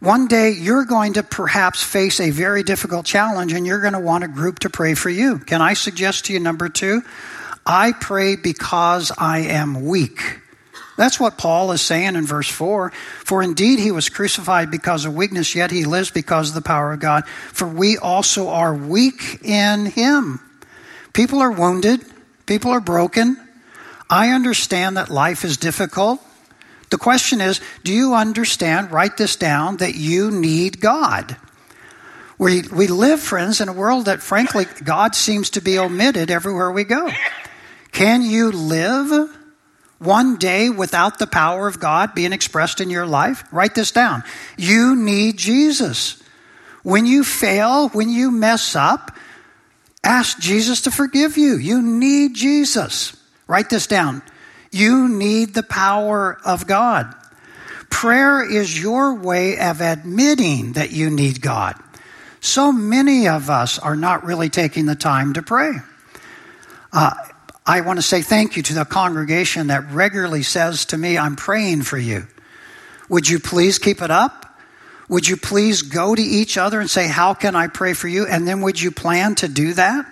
One 0.01 0.27
day 0.27 0.51
you're 0.51 0.85
going 0.85 1.15
to 1.15 1.23
perhaps 1.23 1.83
face 1.83 2.21
a 2.21 2.31
very 2.31 2.63
difficult 2.63 3.07
challenge 3.07 3.53
and 3.53 3.67
you're 3.67 3.81
going 3.81 3.95
to 3.95 4.01
want 4.01 4.25
a 4.25 4.29
group 4.29 4.61
to 4.61 4.71
pray 4.71 4.95
for 4.95 5.11
you. 5.11 5.39
Can 5.39 5.61
I 5.61 5.75
suggest 5.75 6.27
to 6.27 6.33
you 6.33 6.41
number 6.41 6.69
two? 6.69 7.03
I 7.67 7.93
pray 7.93 8.37
because 8.37 9.13
I 9.17 9.41
am 9.41 9.87
weak. 9.87 10.21
That's 10.99 11.21
what 11.21 11.39
Paul 11.39 11.71
is 11.71 11.81
saying 11.81 12.17
in 12.17 12.27
verse 12.27 12.51
4. 12.51 12.91
For 13.25 13.41
indeed 13.41 13.79
he 13.79 13.93
was 13.93 14.09
crucified 14.09 14.69
because 14.69 15.05
of 15.05 15.15
weakness, 15.15 15.55
yet 15.55 15.71
he 15.71 15.85
lives 15.85 16.11
because 16.11 16.49
of 16.49 16.57
the 16.57 16.61
power 16.61 16.93
of 16.93 16.99
God. 16.99 17.25
For 17.29 17.69
we 17.69 17.97
also 17.97 18.49
are 18.49 18.75
weak 18.75 19.39
in 19.45 19.87
him. 19.87 20.41
People 21.13 21.39
are 21.39 21.53
wounded, 21.53 22.05
people 22.47 22.73
are 22.73 22.81
broken. 22.81 23.37
I 24.11 24.31
understand 24.31 24.97
that 24.97 25.09
life 25.09 25.45
is 25.45 25.57
difficult. 25.57 26.21
The 26.91 26.99
question 26.99 27.41
is 27.41 27.61
do 27.85 27.93
you 27.95 28.15
understand, 28.15 28.91
write 28.91 29.17
this 29.19 29.37
down, 29.37 29.77
that 29.77 29.95
you 29.95 30.33
need 30.33 30.81
God? 30.81 31.37
We, 32.39 32.63
we 32.63 32.89
live, 32.89 33.21
friends, 33.21 33.61
in 33.61 33.69
a 33.69 33.73
world 33.73 34.07
that, 34.07 34.21
frankly, 34.21 34.67
God 34.83 35.15
seems 35.15 35.51
to 35.51 35.61
be 35.61 35.79
omitted 35.79 36.29
everywhere 36.29 36.73
we 36.73 36.83
go. 36.83 37.09
Can 37.93 38.23
you 38.23 38.51
live 38.51 39.38
one 39.99 40.37
day 40.37 40.71
without 40.71 41.19
the 41.19 41.27
power 41.27 41.67
of 41.67 41.81
God 41.81 42.15
being 42.15 42.33
expressed 42.33 42.81
in 42.81 42.91
your 42.91 43.07
life? 43.07 43.45
Write 43.53 43.75
this 43.75 43.91
down. 43.91 44.23
You 44.57 44.97
need 44.97 45.37
Jesus. 45.37 46.23
When 46.83 47.07
you 47.07 47.25
fail, 47.25 47.89
when 47.89 48.09
you 48.09 48.31
mess 48.31 48.77
up, 48.77 49.11
ask 50.05 50.39
Jesus 50.39 50.83
to 50.83 50.91
forgive 50.91 51.37
you. 51.37 51.57
You 51.57 51.83
need 51.83 52.35
Jesus. 52.35 53.17
Write 53.47 53.71
this 53.71 53.87
down. 53.87 54.23
You 54.71 55.09
need 55.09 55.55
the 55.55 55.63
power 55.63 56.39
of 56.45 56.67
God. 56.67 57.15
Prayer 57.91 58.49
is 58.49 58.81
your 58.81 59.15
way 59.15 59.59
of 59.59 59.81
admitting 59.81 60.75
that 60.75 60.93
you 60.93 61.11
need 61.11 61.41
God. 61.41 61.75
So 62.41 62.71
many 62.71 63.29
of 63.29 63.51
us 63.51 63.79
are 63.79 63.97
not 63.97 64.25
really 64.25 64.49
taking 64.49 64.87
the 64.87 64.95
time 64.95 65.33
to 65.33 65.43
pray. 65.43 65.73
Uh, 66.93 67.13
I 67.69 67.83
want 67.83 67.99
to 67.99 68.03
say 68.03 68.23
thank 68.23 68.57
you 68.57 68.63
to 68.63 68.73
the 68.73 68.87
congregation 68.87 69.67
that 69.67 69.91
regularly 69.91 70.43
says 70.43 70.87
to 70.87 70.97
me, 70.97 71.19
I'm 71.19 71.37
praying 71.37 71.83
for 71.83 71.99
you. 71.99 72.27
Would 73.11 73.29
you 73.29 73.39
please 73.39 73.79
keep 73.79 74.01
it 74.01 74.11
up? 74.11 74.59
Would 75.11 75.29
you 75.29 75.37
please 75.37 75.83
go 75.83 76.15
to 76.15 76.23
each 76.23 76.57
other 76.57 76.81
and 76.81 76.89
say, 76.89 77.09
How 77.09 77.35
can 77.35 77.55
I 77.55 77.67
pray 77.67 77.93
for 77.93 78.09
you? 78.09 78.27
And 78.27 78.49
then 78.49 78.63
would 78.63 78.81
you 78.81 78.91
plan 78.91 79.35
to 79.37 79.49
do 79.49 79.75
that? 79.75 80.07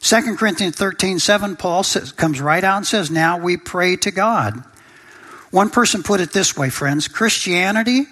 2 0.00 0.36
Corinthians 0.36 0.74
13, 0.74 1.20
7, 1.20 1.54
Paul 1.54 1.84
says, 1.84 2.10
comes 2.10 2.40
right 2.40 2.62
out 2.64 2.78
and 2.78 2.86
says, 2.86 3.08
Now 3.08 3.38
we 3.38 3.56
pray 3.56 3.94
to 3.98 4.10
God. 4.10 4.60
One 5.52 5.70
person 5.70 6.02
put 6.02 6.20
it 6.20 6.32
this 6.32 6.56
way, 6.56 6.70
friends 6.70 7.06
Christianity 7.06 8.06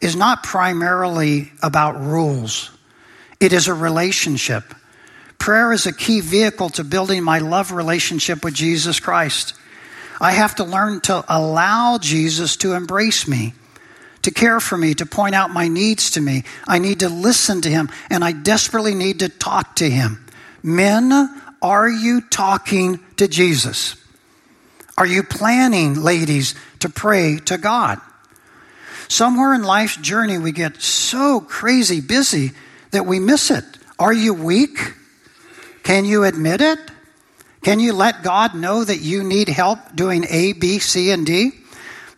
is 0.00 0.16
not 0.16 0.42
primarily 0.42 1.52
about 1.62 2.00
rules, 2.00 2.72
it 3.38 3.52
is 3.52 3.68
a 3.68 3.74
relationship. 3.74 4.74
Prayer 5.42 5.72
is 5.72 5.86
a 5.86 5.92
key 5.92 6.20
vehicle 6.20 6.70
to 6.70 6.84
building 6.84 7.24
my 7.24 7.40
love 7.40 7.72
relationship 7.72 8.44
with 8.44 8.54
Jesus 8.54 9.00
Christ. 9.00 9.54
I 10.20 10.30
have 10.30 10.54
to 10.54 10.64
learn 10.64 11.00
to 11.00 11.24
allow 11.28 11.98
Jesus 11.98 12.56
to 12.58 12.74
embrace 12.74 13.26
me, 13.26 13.52
to 14.22 14.30
care 14.30 14.60
for 14.60 14.78
me, 14.78 14.94
to 14.94 15.04
point 15.04 15.34
out 15.34 15.50
my 15.50 15.66
needs 15.66 16.12
to 16.12 16.20
me. 16.20 16.44
I 16.68 16.78
need 16.78 17.00
to 17.00 17.08
listen 17.08 17.60
to 17.62 17.68
him, 17.68 17.90
and 18.08 18.22
I 18.22 18.30
desperately 18.30 18.94
need 18.94 19.18
to 19.18 19.28
talk 19.28 19.74
to 19.76 19.90
him. 19.90 20.24
Men, 20.62 21.10
are 21.60 21.90
you 21.90 22.20
talking 22.20 23.00
to 23.16 23.26
Jesus? 23.26 23.96
Are 24.96 25.06
you 25.06 25.24
planning, 25.24 26.00
ladies, 26.00 26.54
to 26.78 26.88
pray 26.88 27.38
to 27.46 27.58
God? 27.58 28.00
Somewhere 29.08 29.54
in 29.54 29.64
life's 29.64 29.96
journey, 29.96 30.38
we 30.38 30.52
get 30.52 30.80
so 30.80 31.40
crazy 31.40 32.00
busy 32.00 32.52
that 32.92 33.06
we 33.06 33.18
miss 33.18 33.50
it. 33.50 33.64
Are 33.98 34.12
you 34.12 34.34
weak? 34.34 34.78
Can 35.82 36.04
you 36.04 36.24
admit 36.24 36.60
it? 36.60 36.78
Can 37.62 37.80
you 37.80 37.92
let 37.92 38.22
God 38.22 38.54
know 38.54 38.84
that 38.84 39.00
you 39.00 39.22
need 39.22 39.48
help 39.48 39.78
doing 39.94 40.24
A, 40.28 40.52
B, 40.52 40.78
C, 40.78 41.10
and 41.10 41.24
D? 41.24 41.52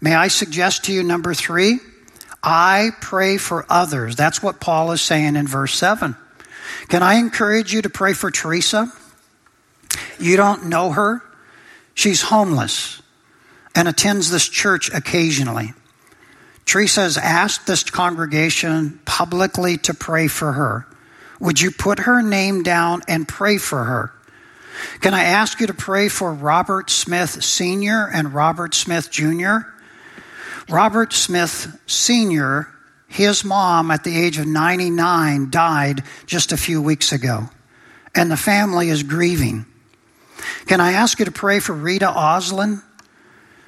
May 0.00 0.14
I 0.14 0.28
suggest 0.28 0.84
to 0.84 0.92
you 0.92 1.02
number 1.02 1.34
three? 1.34 1.78
I 2.42 2.90
pray 3.00 3.36
for 3.38 3.64
others. 3.70 4.16
That's 4.16 4.42
what 4.42 4.60
Paul 4.60 4.92
is 4.92 5.00
saying 5.00 5.36
in 5.36 5.46
verse 5.46 5.74
7. 5.74 6.16
Can 6.88 7.02
I 7.02 7.14
encourage 7.14 7.72
you 7.72 7.82
to 7.82 7.90
pray 7.90 8.12
for 8.12 8.30
Teresa? 8.30 8.92
You 10.18 10.36
don't 10.36 10.66
know 10.66 10.92
her. 10.92 11.22
She's 11.94 12.22
homeless 12.22 13.00
and 13.74 13.88
attends 13.88 14.30
this 14.30 14.48
church 14.48 14.92
occasionally. 14.92 15.72
Teresa 16.66 17.02
has 17.02 17.16
asked 17.16 17.66
this 17.66 17.82
congregation 17.82 19.00
publicly 19.04 19.76
to 19.78 19.94
pray 19.94 20.26
for 20.26 20.52
her. 20.52 20.86
Would 21.44 21.60
you 21.60 21.70
put 21.70 22.00
her 22.00 22.22
name 22.22 22.62
down 22.62 23.02
and 23.06 23.28
pray 23.28 23.58
for 23.58 23.84
her? 23.84 24.14
Can 25.02 25.12
I 25.12 25.24
ask 25.24 25.60
you 25.60 25.66
to 25.66 25.74
pray 25.74 26.08
for 26.08 26.32
Robert 26.32 26.88
Smith 26.88 27.44
Sr. 27.44 28.08
and 28.10 28.32
Robert 28.32 28.74
Smith 28.74 29.10
Jr.? 29.10 29.58
Robert 30.70 31.12
Smith 31.12 31.78
Sr., 31.86 32.68
his 33.06 33.44
mom 33.44 33.90
at 33.90 34.04
the 34.04 34.18
age 34.18 34.38
of 34.38 34.46
99 34.46 35.50
died 35.50 36.02
just 36.24 36.50
a 36.50 36.56
few 36.56 36.80
weeks 36.80 37.12
ago, 37.12 37.50
and 38.14 38.30
the 38.30 38.38
family 38.38 38.88
is 38.88 39.02
grieving. 39.02 39.66
Can 40.64 40.80
I 40.80 40.92
ask 40.92 41.18
you 41.18 41.26
to 41.26 41.30
pray 41.30 41.60
for 41.60 41.74
Rita 41.74 42.06
Oslin, 42.06 42.82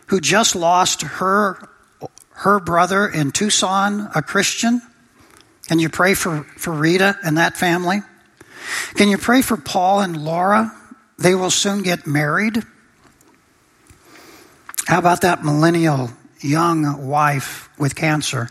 who 0.06 0.18
just 0.18 0.56
lost 0.56 1.02
her, 1.02 1.68
her 2.30 2.58
brother 2.58 3.06
in 3.06 3.32
Tucson, 3.32 4.08
a 4.14 4.22
Christian? 4.22 4.80
Can 5.66 5.78
you 5.78 5.88
pray 5.88 6.14
for, 6.14 6.44
for 6.56 6.72
Rita 6.72 7.18
and 7.24 7.38
that 7.38 7.56
family? 7.56 8.02
Can 8.94 9.08
you 9.08 9.18
pray 9.18 9.42
for 9.42 9.56
Paul 9.56 10.00
and 10.00 10.16
Laura? 10.16 10.72
They 11.18 11.34
will 11.34 11.50
soon 11.50 11.82
get 11.82 12.06
married. 12.06 12.62
How 14.86 14.98
about 14.98 15.22
that 15.22 15.44
millennial 15.44 16.10
young 16.40 17.06
wife 17.06 17.68
with 17.78 17.96
cancer? 17.96 18.50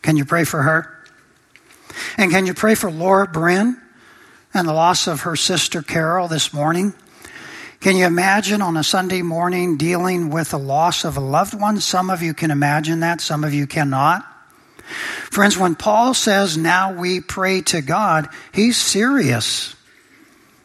Can 0.00 0.16
you 0.16 0.24
pray 0.24 0.44
for 0.44 0.62
her? 0.62 0.94
And 2.16 2.30
can 2.30 2.46
you 2.46 2.54
pray 2.54 2.74
for 2.74 2.90
Laura 2.90 3.26
Bryn 3.26 3.80
and 4.54 4.66
the 4.66 4.72
loss 4.72 5.06
of 5.06 5.22
her 5.22 5.36
sister 5.36 5.82
Carol 5.82 6.28
this 6.28 6.52
morning? 6.52 6.94
Can 7.80 7.96
you 7.96 8.06
imagine 8.06 8.62
on 8.62 8.76
a 8.76 8.82
Sunday 8.82 9.22
morning 9.22 9.76
dealing 9.76 10.30
with 10.30 10.50
the 10.50 10.58
loss 10.58 11.04
of 11.04 11.16
a 11.16 11.20
loved 11.20 11.54
one? 11.54 11.80
Some 11.80 12.10
of 12.10 12.22
you 12.22 12.34
can 12.34 12.50
imagine 12.50 13.00
that, 13.00 13.20
some 13.20 13.44
of 13.44 13.52
you 13.52 13.66
cannot. 13.66 14.24
Friends, 14.88 15.56
when 15.56 15.74
Paul 15.74 16.14
says, 16.14 16.56
now 16.56 16.92
we 16.92 17.20
pray 17.20 17.60
to 17.62 17.82
God, 17.82 18.28
he's 18.52 18.76
serious. 18.76 19.74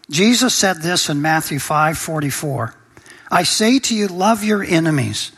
Jesus 0.09 0.53
said 0.53 0.77
this 0.77 1.09
in 1.09 1.21
Matthew 1.21 1.59
5 1.59 1.97
44. 1.97 2.75
I 3.31 3.43
say 3.43 3.79
to 3.79 3.95
you, 3.95 4.07
love 4.07 4.43
your 4.43 4.63
enemies. 4.63 5.31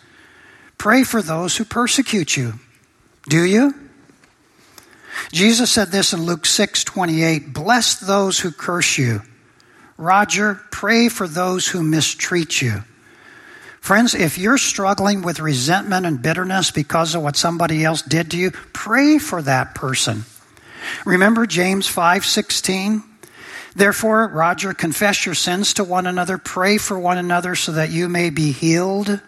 Pray 0.77 1.03
for 1.03 1.21
those 1.21 1.55
who 1.57 1.65
persecute 1.65 2.35
you. 2.35 2.53
Do 3.27 3.43
you? 3.43 3.73
Jesus 5.31 5.71
said 5.71 5.89
this 5.89 6.13
in 6.13 6.23
Luke 6.23 6.45
6 6.45 6.83
28 6.83 7.53
Bless 7.53 7.95
those 7.95 8.39
who 8.39 8.51
curse 8.51 8.97
you. 8.97 9.21
Roger, 9.97 10.59
pray 10.71 11.07
for 11.07 11.27
those 11.27 11.67
who 11.67 11.81
mistreat 11.81 12.61
you. 12.61 12.83
Friends, 13.85 14.15
if 14.15 14.39
you're 14.39 14.57
struggling 14.57 15.21
with 15.21 15.39
resentment 15.39 16.07
and 16.07 16.19
bitterness 16.19 16.71
because 16.71 17.13
of 17.13 17.21
what 17.21 17.35
somebody 17.35 17.85
else 17.85 18.01
did 18.01 18.31
to 18.31 18.37
you, 18.37 18.49
pray 18.49 19.19
for 19.19 19.43
that 19.43 19.75
person. 19.75 20.25
Remember 21.05 21.45
James 21.45 21.87
5:16? 21.87 23.03
Therefore, 23.75 24.27
Roger, 24.27 24.73
confess 24.73 25.27
your 25.27 25.35
sins 25.35 25.75
to 25.75 25.83
one 25.83 26.07
another, 26.07 26.39
pray 26.39 26.79
for 26.79 26.97
one 26.97 27.19
another 27.19 27.53
so 27.53 27.73
that 27.73 27.91
you 27.91 28.09
may 28.09 28.31
be 28.31 28.51
healed. 28.51 29.19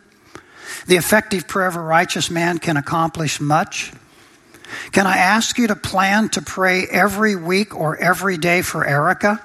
The 0.87 0.97
effective 0.97 1.47
prayer 1.47 1.67
of 1.67 1.75
a 1.75 1.79
righteous 1.79 2.31
man 2.31 2.57
can 2.57 2.77
accomplish 2.77 3.39
much. 3.39 3.93
Can 4.91 5.05
I 5.05 5.17
ask 5.17 5.59
you 5.59 5.67
to 5.67 5.75
plan 5.75 6.29
to 6.29 6.41
pray 6.41 6.87
every 6.87 7.35
week 7.35 7.75
or 7.75 7.95
every 7.95 8.37
day 8.39 8.63
for 8.63 8.83
Erica? 8.83 9.39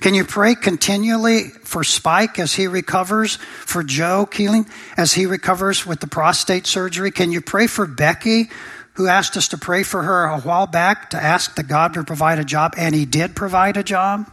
Can 0.00 0.14
you 0.14 0.24
pray 0.24 0.54
continually 0.54 1.48
for 1.48 1.84
Spike 1.84 2.38
as 2.38 2.54
he 2.54 2.66
recovers, 2.66 3.36
for 3.36 3.82
Joe 3.82 4.26
Keeling 4.26 4.66
as 4.96 5.12
he 5.12 5.26
recovers 5.26 5.86
with 5.86 6.00
the 6.00 6.06
prostate 6.06 6.66
surgery? 6.66 7.10
Can 7.10 7.32
you 7.32 7.40
pray 7.40 7.66
for 7.66 7.86
Becky, 7.86 8.50
who 8.94 9.06
asked 9.06 9.36
us 9.36 9.48
to 9.48 9.58
pray 9.58 9.82
for 9.82 10.02
her 10.02 10.24
a 10.24 10.40
while 10.40 10.66
back 10.66 11.10
to 11.10 11.22
ask 11.22 11.54
that 11.56 11.68
God 11.68 11.94
to 11.94 12.04
provide 12.04 12.38
a 12.38 12.44
job, 12.44 12.74
and 12.76 12.94
he 12.94 13.06
did 13.06 13.36
provide 13.36 13.76
a 13.76 13.82
job? 13.82 14.30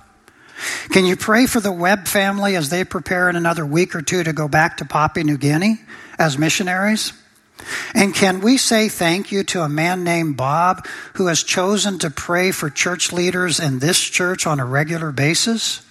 Can 0.90 1.06
you 1.06 1.16
pray 1.16 1.46
for 1.46 1.60
the 1.60 1.72
Webb 1.72 2.08
family 2.08 2.56
as 2.56 2.70
they 2.70 2.84
prepare 2.84 3.30
in 3.30 3.36
another 3.36 3.66
week 3.66 3.96
or 3.96 4.02
two 4.02 4.24
to 4.24 4.34
go 4.34 4.48
back 4.48 4.78
to 4.78 4.86
Papua 4.86 5.24
New 5.24 5.38
Guinea 5.38 5.80
as 6.18 6.38
missionaries? 6.38 7.12
And 7.94 8.14
can 8.14 8.42
we 8.42 8.58
say 8.58 8.90
thank 8.90 9.32
you 9.32 9.44
to 9.46 9.62
a 9.62 9.70
man 9.70 10.04
named 10.04 10.38
Bob 10.38 10.86
who 11.14 11.28
has 11.28 11.44
chosen 11.44 12.00
to 12.00 12.10
pray 12.10 12.52
for 12.52 12.70
church 12.70 13.12
leaders 13.12 13.60
in 13.60 13.80
this 13.80 14.00
church 14.00 14.46
on 14.46 14.60
a 14.60 14.66
regular 14.66 15.12
basis? 15.12 15.82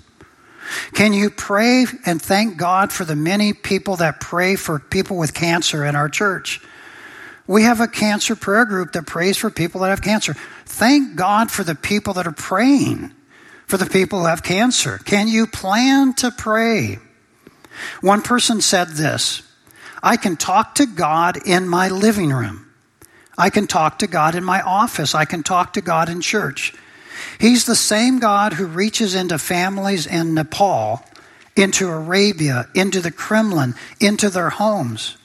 Can 0.92 1.12
you 1.12 1.30
pray 1.30 1.86
and 2.06 2.20
thank 2.20 2.56
God 2.56 2.92
for 2.92 3.04
the 3.04 3.16
many 3.16 3.52
people 3.52 3.96
that 3.96 4.20
pray 4.20 4.56
for 4.56 4.78
people 4.78 5.16
with 5.16 5.34
cancer 5.34 5.84
in 5.84 5.96
our 5.96 6.08
church? 6.08 6.60
We 7.46 7.62
have 7.62 7.80
a 7.80 7.88
cancer 7.88 8.36
prayer 8.36 8.64
group 8.64 8.92
that 8.92 9.06
prays 9.06 9.36
for 9.36 9.50
people 9.50 9.82
that 9.82 9.90
have 9.90 10.02
cancer. 10.02 10.34
Thank 10.64 11.16
God 11.16 11.50
for 11.50 11.64
the 11.64 11.74
people 11.74 12.14
that 12.14 12.26
are 12.26 12.32
praying 12.32 13.12
for 13.66 13.76
the 13.76 13.86
people 13.86 14.20
who 14.20 14.26
have 14.26 14.42
cancer. 14.42 14.98
Can 14.98 15.28
you 15.28 15.46
plan 15.46 16.14
to 16.14 16.30
pray? 16.30 16.98
One 18.00 18.22
person 18.22 18.60
said 18.60 18.90
this 18.90 19.42
I 20.04 20.18
can 20.18 20.36
talk 20.36 20.74
to 20.74 20.86
God 20.86 21.38
in 21.46 21.66
my 21.66 21.88
living 21.88 22.30
room. 22.30 22.70
I 23.38 23.48
can 23.48 23.66
talk 23.66 24.00
to 24.00 24.06
God 24.06 24.34
in 24.34 24.44
my 24.44 24.60
office. 24.60 25.14
I 25.14 25.24
can 25.24 25.42
talk 25.42 25.72
to 25.72 25.80
God 25.80 26.10
in 26.10 26.20
church. 26.20 26.74
He's 27.40 27.64
the 27.64 27.74
same 27.74 28.18
God 28.18 28.52
who 28.52 28.66
reaches 28.66 29.14
into 29.14 29.38
families 29.38 30.06
in 30.06 30.34
Nepal, 30.34 31.02
into 31.56 31.88
Arabia, 31.88 32.68
into 32.74 33.00
the 33.00 33.10
Kremlin, 33.10 33.74
into 33.98 34.28
their 34.28 34.50
homes. 34.50 35.16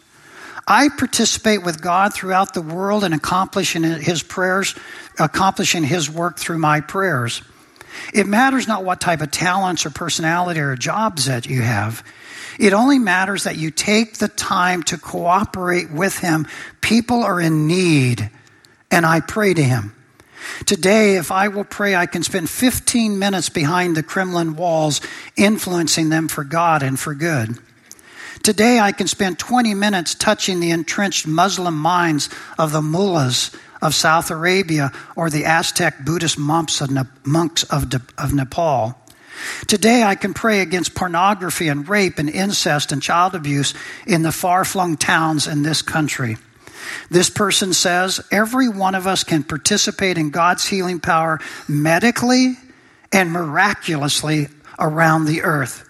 I 0.65 0.87
participate 0.87 1.61
with 1.61 1.81
God 1.81 2.13
throughout 2.13 2.53
the 2.53 2.61
world 2.61 3.03
in 3.03 3.11
accomplishing 3.11 3.83
his 3.83 4.23
prayers, 4.23 4.75
accomplishing 5.19 5.83
his 5.83 6.09
work 6.09 6.39
through 6.39 6.59
my 6.59 6.79
prayers. 6.79 7.41
It 8.13 8.27
matters 8.27 8.65
not 8.65 8.85
what 8.85 9.01
type 9.01 9.19
of 9.19 9.29
talents 9.29 9.85
or 9.85 9.89
personality 9.89 10.61
or 10.61 10.77
jobs 10.77 11.25
that 11.25 11.47
you 11.47 11.63
have. 11.63 12.01
It 12.59 12.73
only 12.73 12.99
matters 12.99 13.45
that 13.45 13.57
you 13.57 13.71
take 13.71 14.17
the 14.17 14.27
time 14.27 14.83
to 14.83 14.97
cooperate 14.97 15.89
with 15.89 16.17
Him. 16.19 16.45
People 16.81 17.23
are 17.23 17.39
in 17.39 17.67
need, 17.67 18.29
and 18.91 19.05
I 19.05 19.21
pray 19.21 19.53
to 19.53 19.63
Him. 19.63 19.95
Today, 20.65 21.15
if 21.15 21.31
I 21.31 21.47
will 21.47 21.63
pray, 21.63 21.95
I 21.95 22.05
can 22.05 22.21
spend 22.21 22.49
15 22.49 23.17
minutes 23.17 23.47
behind 23.47 23.95
the 23.95 24.03
Kremlin 24.03 24.57
walls, 24.57 24.99
influencing 25.37 26.09
them 26.09 26.27
for 26.27 26.43
God 26.43 26.83
and 26.83 26.99
for 26.99 27.13
good. 27.13 27.57
Today, 28.43 28.79
I 28.79 28.91
can 28.91 29.07
spend 29.07 29.39
20 29.39 29.73
minutes 29.73 30.13
touching 30.13 30.59
the 30.59 30.71
entrenched 30.71 31.27
Muslim 31.27 31.77
minds 31.77 32.29
of 32.57 32.73
the 32.73 32.81
mullahs 32.81 33.51
of 33.81 33.95
Saudi 33.95 34.33
Arabia 34.33 34.91
or 35.15 35.29
the 35.29 35.45
Aztec 35.45 36.03
Buddhist 36.03 36.37
monks 36.37 36.81
of, 36.81 36.91
Nepal. 38.33 38.98
Today, 39.67 40.03
I 40.03 40.15
can 40.15 40.33
pray 40.33 40.61
against 40.61 40.95
pornography 40.95 41.67
and 41.67 41.87
rape 41.87 42.19
and 42.19 42.29
incest 42.29 42.91
and 42.91 43.01
child 43.01 43.35
abuse 43.35 43.73
in 44.07 44.21
the 44.21 44.31
far 44.31 44.65
flung 44.65 44.97
towns 44.97 45.47
in 45.47 45.63
this 45.63 45.81
country. 45.81 46.37
This 47.09 47.29
person 47.29 47.73
says 47.73 48.21
every 48.31 48.69
one 48.69 48.95
of 48.95 49.07
us 49.07 49.23
can 49.23 49.43
participate 49.43 50.17
in 50.17 50.29
God's 50.29 50.65
healing 50.65 50.99
power 50.99 51.39
medically 51.67 52.55
and 53.11 53.31
miraculously 53.31 54.47
around 54.77 55.25
the 55.25 55.43
earth. 55.43 55.85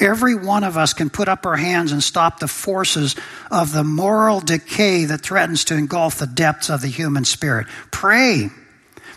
Every 0.00 0.34
one 0.34 0.64
of 0.64 0.76
us 0.76 0.92
can 0.92 1.08
put 1.08 1.28
up 1.28 1.46
our 1.46 1.56
hands 1.56 1.92
and 1.92 2.02
stop 2.02 2.40
the 2.40 2.48
forces 2.48 3.14
of 3.50 3.72
the 3.72 3.84
moral 3.84 4.40
decay 4.40 5.04
that 5.04 5.20
threatens 5.20 5.64
to 5.66 5.76
engulf 5.76 6.18
the 6.18 6.26
depths 6.26 6.68
of 6.68 6.80
the 6.80 6.88
human 6.88 7.24
spirit. 7.24 7.68
Pray. 7.92 8.50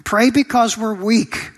Pray 0.03 0.29
because 0.29 0.77
we're 0.77 0.93
weak. 0.93 1.51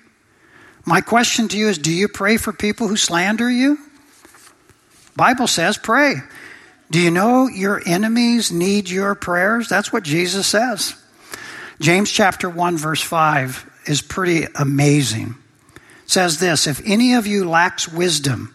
My 0.86 1.02
question 1.02 1.48
to 1.50 1.58
you 1.58 1.68
is 1.68 1.78
do 1.78 1.92
you 1.92 2.08
pray 2.08 2.38
for 2.38 2.52
people 2.54 2.88
who 2.88 2.98
slander 2.98 3.50
you? 3.50 3.78
Bible 5.16 5.48
says 5.48 5.78
pray. 5.78 6.16
Do 6.92 7.00
you 7.00 7.12
know 7.12 7.48
your 7.48 7.82
enemies 7.86 8.52
need 8.52 8.90
your 8.90 9.14
prayers? 9.14 9.68
That's 9.68 9.94
what 9.94 10.04
Jesus 10.04 10.48
says. 10.48 10.96
James 11.80 12.12
chapter 12.12 12.50
1 12.50 12.78
verse 12.78 13.02
5 13.02 13.70
is 13.86 14.02
pretty 14.02 14.48
amazing. 14.56 15.36
It 15.76 16.10
says 16.10 16.40
this, 16.40 16.68
if 16.68 16.82
any 16.86 17.14
of 17.14 17.28
you 17.28 17.48
lacks 17.48 17.88
wisdom, 17.88 18.54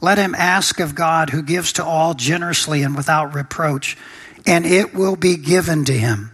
let 0.00 0.18
him 0.18 0.34
ask 0.34 0.80
of 0.80 0.94
God 0.94 1.30
who 1.30 1.42
gives 1.42 1.74
to 1.74 1.84
all 1.84 2.14
generously 2.14 2.82
and 2.82 2.96
without 2.96 3.34
reproach, 3.34 3.96
and 4.46 4.66
it 4.66 4.94
will 4.94 5.16
be 5.16 5.36
given 5.36 5.84
to 5.84 5.92
him. 5.92 6.32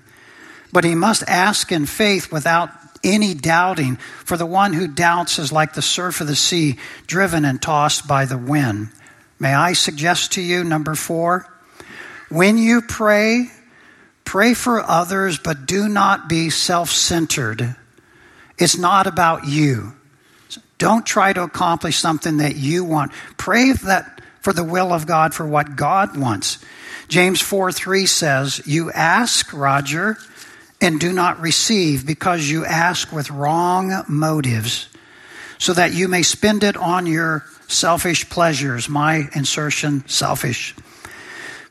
But 0.73 0.85
he 0.85 0.95
must 0.95 1.23
ask 1.29 1.71
in 1.71 1.87
faith 1.87 2.33
without 2.33 2.71
any 3.05 3.35
doubting, 3.35 3.97
for 3.97 4.37
the 4.37 4.47
one 4.47 4.73
who 4.73 4.89
doubts 4.89 5.39
is 5.39 5.53
like 5.53 5.75
the 5.75 5.83
surf 5.83 6.21
of 6.21 6.27
the 6.27 6.37
sea, 6.37 6.79
driven 7.07 7.45
and 7.45 7.61
tossed 7.61 8.07
by 8.07 8.25
the 8.25 8.39
wind. 8.39 8.89
May 9.39 9.55
I 9.55 9.73
suggest 9.73 10.33
to 10.33 10.43
you, 10.43 10.65
number 10.65 10.95
four, 10.95 11.47
when 12.29 12.59
you 12.59 12.83
pray, 12.83 13.47
pray 14.25 14.55
for 14.55 14.83
others, 14.83 15.39
but 15.39 15.67
do 15.67 15.89
not 15.89 16.29
be 16.29 16.51
self 16.51 16.91
centered. 16.91 17.77
It's 18.59 18.77
not 18.77 19.07
about 19.07 19.47
you. 19.47 19.95
Don't 20.79 21.07
try 21.07 21.33
to 21.33 21.43
accomplish 21.43 21.97
something 21.97 22.39
that 22.39 22.57
you 22.57 22.85
want. 22.85 23.13
Pray 23.37 23.73
that 23.73 24.21
for 24.41 24.53
the 24.53 24.65
will 24.65 24.93
of 24.93 25.07
God, 25.07 25.35
for 25.35 25.47
what 25.47 25.77
God 25.77 26.17
wants. 26.17 26.59
James 27.09 27.41
4 27.41 27.73
3 27.73 28.07
says, 28.07 28.63
You 28.67 28.93
ask, 28.93 29.53
Roger, 29.53 30.19
and 30.81 31.01
do 31.01 31.13
not 31.13 31.41
receive 31.41 32.07
because 32.07 32.49
you 32.49 32.65
ask 32.65 33.13
with 33.13 33.31
wrong 33.31 34.05
motives, 34.09 34.89
so 35.59 35.73
that 35.73 35.93
you 35.93 36.09
may 36.09 36.23
spend 36.23 36.63
it 36.63 36.77
on 36.77 37.07
your 37.07 37.45
selfish 37.67 38.29
pleasures. 38.31 38.89
My 38.89 39.29
insertion, 39.35 40.07
selfish. 40.09 40.75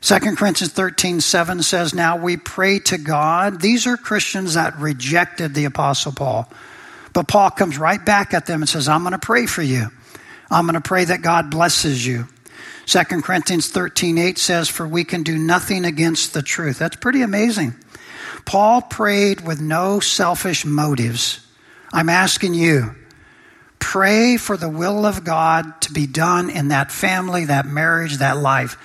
2 0.00 0.18
Corinthians 0.36 0.72
13, 0.72 1.20
7 1.20 1.62
says, 1.62 1.94
Now 1.94 2.16
we 2.16 2.36
pray 2.36 2.78
to 2.80 2.98
God. 2.98 3.60
These 3.60 3.86
are 3.86 3.96
Christians 3.96 4.54
that 4.54 4.78
rejected 4.78 5.54
the 5.54 5.64
Apostle 5.64 6.12
Paul. 6.12 6.48
But 7.12 7.26
Paul 7.26 7.50
comes 7.50 7.78
right 7.78 8.04
back 8.04 8.32
at 8.32 8.46
them 8.46 8.62
and 8.62 8.68
says, 8.68 8.88
I'm 8.88 9.02
going 9.02 9.12
to 9.12 9.18
pray 9.18 9.46
for 9.46 9.62
you. 9.62 9.88
I'm 10.50 10.66
going 10.66 10.74
to 10.74 10.80
pray 10.80 11.04
that 11.04 11.22
God 11.22 11.50
blesses 11.50 12.06
you. 12.06 12.28
2 12.86 13.02
Corinthians 13.22 13.68
13, 13.68 14.18
8 14.18 14.38
says, 14.38 14.68
For 14.68 14.86
we 14.86 15.04
can 15.04 15.22
do 15.22 15.36
nothing 15.36 15.84
against 15.84 16.32
the 16.32 16.42
truth. 16.42 16.78
That's 16.78 16.96
pretty 16.96 17.22
amazing. 17.22 17.74
Paul 18.44 18.82
prayed 18.82 19.40
with 19.40 19.60
no 19.60 20.00
selfish 20.00 20.64
motives. 20.64 21.46
I'm 21.92 22.08
asking 22.08 22.54
you, 22.54 22.94
pray 23.78 24.36
for 24.36 24.56
the 24.56 24.68
will 24.68 25.06
of 25.06 25.24
God 25.24 25.80
to 25.82 25.92
be 25.92 26.06
done 26.06 26.50
in 26.50 26.68
that 26.68 26.92
family, 26.92 27.46
that 27.46 27.66
marriage, 27.66 28.18
that 28.18 28.36
life. 28.36 28.76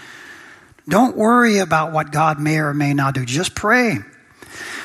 Don't 0.87 1.15
worry 1.15 1.59
about 1.59 1.91
what 1.91 2.11
God 2.11 2.39
may 2.39 2.59
or 2.59 2.73
may 2.73 2.93
not 2.93 3.13
do. 3.13 3.25
Just 3.25 3.55
pray. 3.55 3.99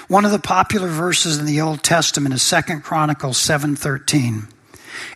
One 0.08 0.24
of 0.24 0.30
the 0.30 0.38
popular 0.38 0.88
verses 0.88 1.38
in 1.38 1.44
the 1.44 1.60
Old 1.60 1.82
Testament 1.82 2.34
is 2.34 2.42
2 2.42 2.82
Chronicles 2.82 3.36
7:13. 3.36 4.48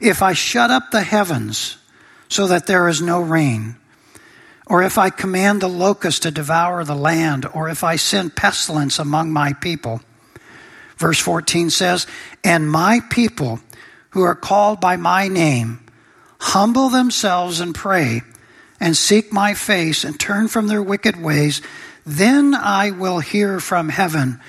If 0.00 0.22
I 0.22 0.32
shut 0.34 0.70
up 0.70 0.90
the 0.90 1.02
heavens 1.02 1.78
so 2.28 2.46
that 2.48 2.66
there 2.66 2.88
is 2.88 3.00
no 3.00 3.20
rain, 3.20 3.76
or 4.66 4.82
if 4.82 4.98
I 4.98 5.10
command 5.10 5.60
the 5.60 5.68
locust 5.68 6.22
to 6.22 6.30
devour 6.30 6.84
the 6.84 6.94
land, 6.94 7.46
or 7.52 7.68
if 7.68 7.82
I 7.82 7.96
send 7.96 8.36
pestilence 8.36 8.98
among 8.98 9.32
my 9.32 9.52
people. 9.54 10.00
Verse 10.96 11.18
14 11.18 11.70
says, 11.70 12.06
And 12.44 12.70
my 12.70 13.00
people 13.10 13.60
who 14.10 14.22
are 14.22 14.34
called 14.34 14.80
by 14.80 14.96
my 14.96 15.28
name 15.28 15.84
humble 16.38 16.88
themselves 16.88 17.60
and 17.60 17.74
pray 17.74 18.22
and 18.78 18.96
seek 18.96 19.32
my 19.32 19.54
face 19.54 20.04
and 20.04 20.18
turn 20.18 20.48
from 20.48 20.66
their 20.66 20.82
wicked 20.82 21.20
ways, 21.20 21.62
then 22.04 22.54
I 22.54 22.90
will 22.90 23.20
hear 23.20 23.60
from 23.60 23.88
heaven 23.88 24.40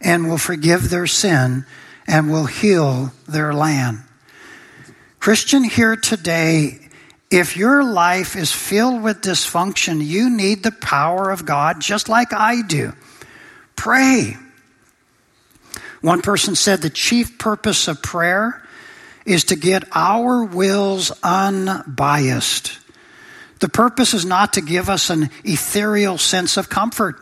and 0.00 0.28
will 0.28 0.38
forgive 0.38 0.90
their 0.90 1.06
sin 1.06 1.64
and 2.06 2.30
will 2.30 2.46
heal 2.46 3.12
their 3.26 3.54
land. 3.54 4.02
Christian 5.18 5.64
here 5.64 5.96
today, 5.96 6.85
if 7.30 7.56
your 7.56 7.82
life 7.82 8.36
is 8.36 8.52
filled 8.52 9.02
with 9.02 9.20
dysfunction, 9.20 10.04
you 10.04 10.30
need 10.30 10.62
the 10.62 10.72
power 10.72 11.30
of 11.30 11.44
God 11.44 11.80
just 11.80 12.08
like 12.08 12.32
I 12.32 12.62
do. 12.62 12.92
Pray. 13.74 14.36
One 16.00 16.22
person 16.22 16.54
said 16.54 16.82
the 16.82 16.90
chief 16.90 17.38
purpose 17.38 17.88
of 17.88 18.02
prayer 18.02 18.62
is 19.24 19.44
to 19.44 19.56
get 19.56 19.84
our 19.92 20.44
wills 20.44 21.10
unbiased. 21.22 22.78
The 23.58 23.68
purpose 23.68 24.14
is 24.14 24.24
not 24.24 24.52
to 24.52 24.60
give 24.60 24.88
us 24.88 25.10
an 25.10 25.30
ethereal 25.44 26.18
sense 26.18 26.56
of 26.56 26.68
comfort. 26.68 27.20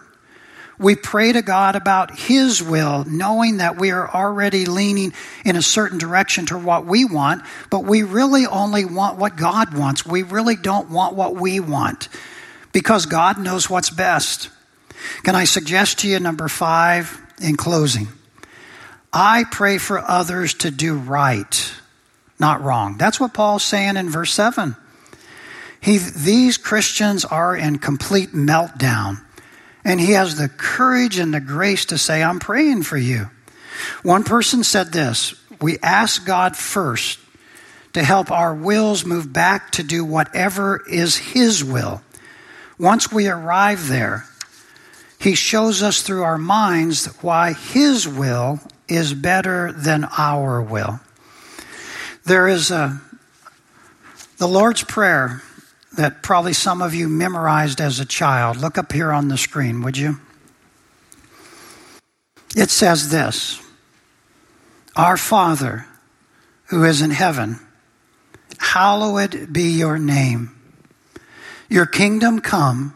We 0.79 0.97
pray 0.97 1.33
to 1.33 1.43
God 1.43 1.77
about 1.77 2.19
His 2.19 2.63
will, 2.63 3.05
knowing 3.05 3.59
that 3.59 3.79
we 3.79 3.91
are 3.91 4.09
already 4.09 4.67
leaning 4.67 5.13
in 5.45 5.57
a 5.57 5.63
certain 5.63 5.99
direction 5.99 6.47
to 6.47 6.59
what 6.59 6.85
we 6.85 7.05
want, 7.05 7.43
but 7.71 7.81
we 7.81 8.03
really 8.03 8.47
only 8.47 8.85
want 8.85 9.19
what 9.19 9.37
God 9.37 9.77
wants. 9.77 10.05
We 10.05 10.23
really 10.23 10.57
don't 10.57 10.91
want 10.91 11.15
what 11.15 11.37
we 11.37 11.61
want 11.61 12.09
because 12.73 13.07
God 13.07 13.39
knows 13.39 13.71
what's 13.71 13.91
best. 13.91 14.51
Can 15.23 15.35
I 15.35 15.45
suggest 15.45 16.01
to 16.01 16.09
you, 16.09 16.19
number 16.19 16.49
five, 16.49 17.21
in 17.41 17.57
closing? 17.57 18.09
I 19.13 19.45
pray 19.51 19.79
for 19.79 19.99
others 19.99 20.55
to 20.55 20.73
do 20.73 20.97
right, 20.97 21.73
not 22.41 22.63
wrong. 22.63 22.99
That's 22.99 23.21
what 23.21 23.33
Paul's 23.33 23.63
saying 23.63 23.97
in 23.97 24.11
verse 24.11 24.33
7. 24.33 24.75
He, 25.81 25.99
these 25.99 26.57
Christians 26.57 27.25
are 27.25 27.55
in 27.55 27.79
complete 27.79 28.33
meltdown. 28.33 29.21
And 29.85 30.01
he 30.01 30.13
has 30.13 30.37
the 30.37 30.49
courage 30.49 31.19
and 31.19 31.35
the 31.35 31.41
grace 31.41 31.85
to 31.87 31.99
say, 31.99 32.23
I'm 32.23 32.41
praying 32.41 32.85
for 32.85 32.97
you. 32.97 33.31
One 34.03 34.25
person 34.25 34.65
said 34.65 34.93
this 34.93 35.35
We 35.61 35.79
ask 35.83 36.25
God 36.25 36.57
first 36.57 37.19
to 37.93 38.03
help 38.03 38.31
our 38.31 38.55
wills 38.55 39.05
move 39.05 39.33
back 39.33 39.71
to 39.73 39.83
do 39.83 40.05
whatever 40.05 40.83
is 40.89 41.17
His 41.17 41.63
will. 41.63 42.03
Once 42.79 43.13
we 43.13 43.29
arrive 43.29 43.89
there, 43.89 44.27
He 45.19 45.35
shows 45.35 45.83
us 45.83 46.03
through 46.03 46.25
our 46.25 46.39
minds 46.39 47.07
why 47.23 47.53
His 47.53 48.07
will 48.07 48.61
is 48.89 49.15
better 49.15 49.73
than 49.73 50.05
our 50.19 50.61
will. 50.61 51.01
There 52.25 52.49
is 52.49 52.71
a, 52.71 53.01
the 54.39 54.49
Lord's 54.49 54.83
Prayer 54.83 55.43
that 55.97 56.23
probably 56.23 56.53
some 56.53 56.83
of 56.83 56.95
you 56.95 57.09
memorized 57.09 57.81
as 57.81 58.01
a 58.01 58.05
child. 58.05 58.57
Look 58.57 58.79
up 58.79 58.93
here 58.93 59.13
on 59.13 59.29
the 59.29 59.39
screen, 59.39 59.83
would 59.83 59.97
you? 59.97 60.21
It 62.57 62.71
says 62.71 63.11
this 63.11 63.61
Our 64.97 65.17
Father 65.17 65.87
who 66.67 66.85
is 66.85 67.03
in 67.03 67.11
heaven, 67.11 67.59
hallowed 68.59 69.53
be 69.53 69.71
your 69.71 69.99
name. 69.99 70.51
Your 71.69 71.87
kingdom 71.87 72.41
come, 72.41 72.95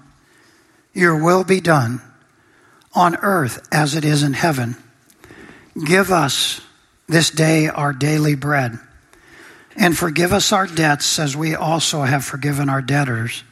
your 0.92 1.22
will 1.22 1.44
be 1.44 1.60
done 1.60 2.00
on 2.94 3.16
earth 3.16 3.66
as 3.72 3.94
it 3.94 4.04
is 4.04 4.22
in 4.22 4.32
heaven. 4.32 4.76
Give 5.84 6.10
us 6.10 6.60
this 7.06 7.30
day 7.30 7.68
our 7.68 7.92
daily 7.92 8.34
bread 8.34 8.78
and 9.78 9.96
forgive 9.96 10.32
us 10.32 10.52
our 10.52 10.66
debts 10.66 11.20
as 11.20 11.36
we 11.36 11.54
also 11.54 12.02
have 12.02 12.24
forgiven 12.24 12.68
our 12.68 12.82
debtors. 12.82 13.44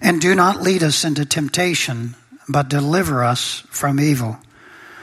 And 0.00 0.20
do 0.20 0.34
not 0.34 0.62
lead 0.62 0.82
us 0.82 1.04
into 1.04 1.26
temptation, 1.26 2.14
but 2.48 2.70
deliver 2.70 3.22
us 3.22 3.60
from 3.68 4.00
evil. 4.00 4.38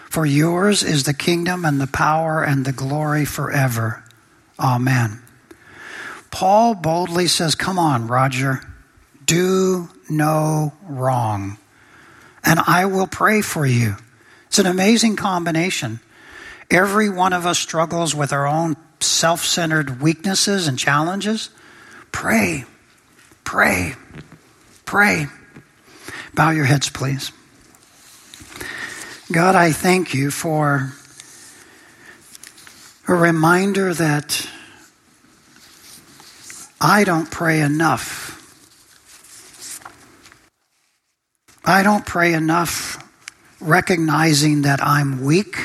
For 0.10 0.26
yours 0.26 0.84
is 0.84 1.04
the 1.04 1.14
kingdom 1.14 1.66
and 1.66 1.80
the 1.80 1.88
power 1.88 2.44
and 2.44 2.66
the 2.66 2.72
glory 2.72 3.26
forever. 3.26 4.04
Amen. 4.60 5.22
Paul 6.32 6.76
boldly 6.76 7.28
says, 7.28 7.54
Come 7.54 7.78
on, 7.78 8.08
Roger, 8.08 8.62
do 9.26 9.90
no 10.10 10.74
wrong, 10.84 11.58
and 12.44 12.60
I 12.60 12.86
will 12.86 13.08
pray 13.08 13.42
for 13.42 13.66
you. 13.66 13.98
It's 14.48 14.60
an 14.60 14.66
amazing 14.66 15.16
combination. 15.16 16.00
Every 16.72 17.10
one 17.10 17.34
of 17.34 17.46
us 17.46 17.60
struggles 17.60 18.16
with 18.16 18.34
our 18.34 18.48
own 18.48 18.76
self 19.06 19.46
centered 19.46 20.02
weaknesses 20.02 20.68
and 20.68 20.78
challenges, 20.78 21.50
pray, 22.12 22.66
pray, 23.44 23.96
pray. 24.86 25.28
Bow 26.34 26.52
your 26.52 26.66
heads, 26.66 26.90
please. 26.90 27.32
God, 29.32 29.56
I 29.56 29.72
thank 29.72 30.14
you 30.14 30.32
for 30.32 30.94
a 33.08 33.14
reminder 33.14 33.94
that 33.94 34.48
I 36.80 37.04
don't 37.04 37.30
pray 37.30 37.62
enough. 37.62 38.32
I 41.66 41.84
don't 41.84 42.06
pray 42.06 42.34
enough 42.34 42.98
recognizing 43.62 44.64
that 44.64 44.84
I'm 44.84 45.24
weak 45.24 45.58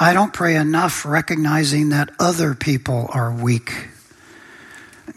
I 0.00 0.12
don't 0.12 0.32
pray 0.32 0.54
enough 0.54 1.04
recognizing 1.04 1.88
that 1.88 2.10
other 2.20 2.54
people 2.54 3.08
are 3.12 3.32
weak. 3.32 3.88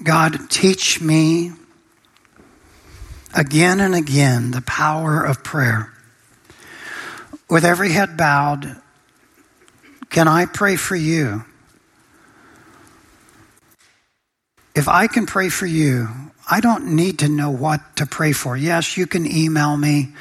God, 0.04 0.50
teach 0.50 1.00
me 1.00 1.52
again 3.36 3.80
and 3.80 3.94
again 3.94 4.50
the 4.52 4.62
power 4.62 5.24
of 5.24 5.44
prayer. 5.44 5.94
With 7.48 7.64
every 7.64 7.92
head 7.92 8.18
bowed, 8.18 8.82
can 10.10 10.28
I 10.28 10.48
pray 10.48 10.78
for 10.78 10.96
you? 10.96 11.46
If 14.74 14.88
I 14.88 15.06
can 15.06 15.28
pray 15.28 15.50
for 15.50 15.68
you, 15.68 16.08
I 16.50 16.60
don't 16.60 16.96
need 16.96 17.20
to 17.20 17.30
know 17.30 17.52
what 17.52 17.98
to 17.98 18.08
pray 18.08 18.32
for. 18.32 18.58
Yes, 18.58 18.98
you 18.98 19.06
can 19.06 19.32
email 19.32 19.78
me. 19.78 20.14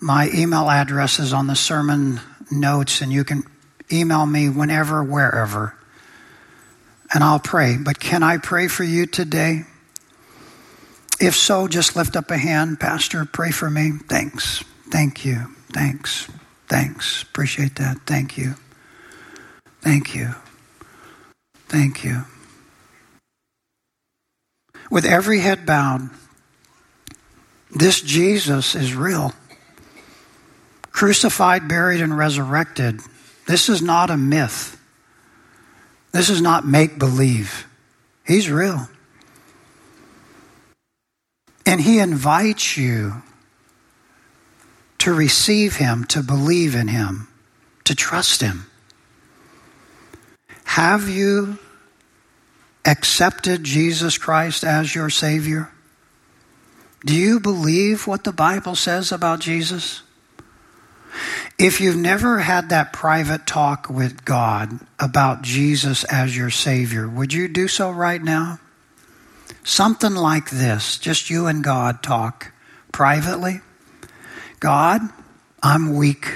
My 0.00 0.28
email 0.34 0.68
address 0.68 1.20
is 1.20 1.32
on 1.32 1.46
the 1.46 1.54
sermon 1.54 2.20
notes, 2.50 3.00
and 3.00 3.12
you 3.12 3.22
can 3.22 3.44
email 3.90 4.26
me 4.26 4.48
whenever, 4.48 5.02
wherever, 5.02 5.76
and 7.12 7.22
I'll 7.22 7.38
pray. 7.38 7.76
But 7.76 8.00
can 8.00 8.22
I 8.22 8.38
pray 8.38 8.68
for 8.68 8.84
you 8.84 9.06
today? 9.06 9.62
If 11.20 11.34
so, 11.34 11.66
just 11.66 11.96
lift 11.96 12.16
up 12.16 12.30
a 12.30 12.36
hand. 12.36 12.78
Pastor, 12.78 13.24
pray 13.24 13.50
for 13.50 13.70
me. 13.70 13.92
Thanks. 14.08 14.62
Thank 14.90 15.24
you. 15.24 15.54
Thanks. 15.72 16.28
Thanks. 16.68 17.22
Appreciate 17.22 17.76
that. 17.76 17.98
Thank 18.06 18.36
you. 18.36 18.54
Thank 19.80 20.14
you. 20.14 20.34
Thank 21.68 22.04
you. 22.04 22.24
With 24.90 25.04
every 25.04 25.40
head 25.40 25.66
bowed, 25.66 26.10
this 27.74 28.00
Jesus 28.00 28.74
is 28.74 28.94
real. 28.94 29.32
Crucified, 30.92 31.68
buried, 31.68 32.00
and 32.00 32.16
resurrected. 32.16 33.00
This 33.46 33.68
is 33.68 33.80
not 33.80 34.10
a 34.10 34.16
myth. 34.16 34.80
This 36.12 36.30
is 36.30 36.40
not 36.40 36.66
make 36.66 36.98
believe. 36.98 37.66
He's 38.26 38.50
real. 38.50 38.88
And 41.64 41.80
He 41.80 41.98
invites 41.98 42.76
you 42.76 43.22
to 44.98 45.12
receive 45.12 45.76
Him, 45.76 46.04
to 46.06 46.22
believe 46.22 46.74
in 46.74 46.88
Him, 46.88 47.28
to 47.84 47.94
trust 47.94 48.40
Him. 48.40 48.66
Have 50.64 51.08
you 51.08 51.58
accepted 52.84 53.64
Jesus 53.64 54.18
Christ 54.18 54.64
as 54.64 54.94
your 54.94 55.10
Savior? 55.10 55.70
Do 57.04 57.14
you 57.14 57.40
believe 57.40 58.06
what 58.06 58.24
the 58.24 58.32
Bible 58.32 58.74
says 58.74 59.12
about 59.12 59.40
Jesus? 59.40 60.02
If 61.58 61.80
you've 61.80 61.96
never 61.96 62.40
had 62.40 62.68
that 62.68 62.92
private 62.92 63.46
talk 63.46 63.88
with 63.88 64.24
God 64.24 64.78
about 64.98 65.42
Jesus 65.42 66.04
as 66.04 66.36
your 66.36 66.50
Savior, 66.50 67.08
would 67.08 67.32
you 67.32 67.48
do 67.48 67.68
so 67.68 67.90
right 67.90 68.22
now? 68.22 68.58
Something 69.64 70.14
like 70.14 70.50
this, 70.50 70.98
just 70.98 71.30
you 71.30 71.46
and 71.46 71.64
God 71.64 72.02
talk 72.02 72.52
privately. 72.92 73.60
God, 74.60 75.00
I'm 75.62 75.96
weak. 75.96 76.26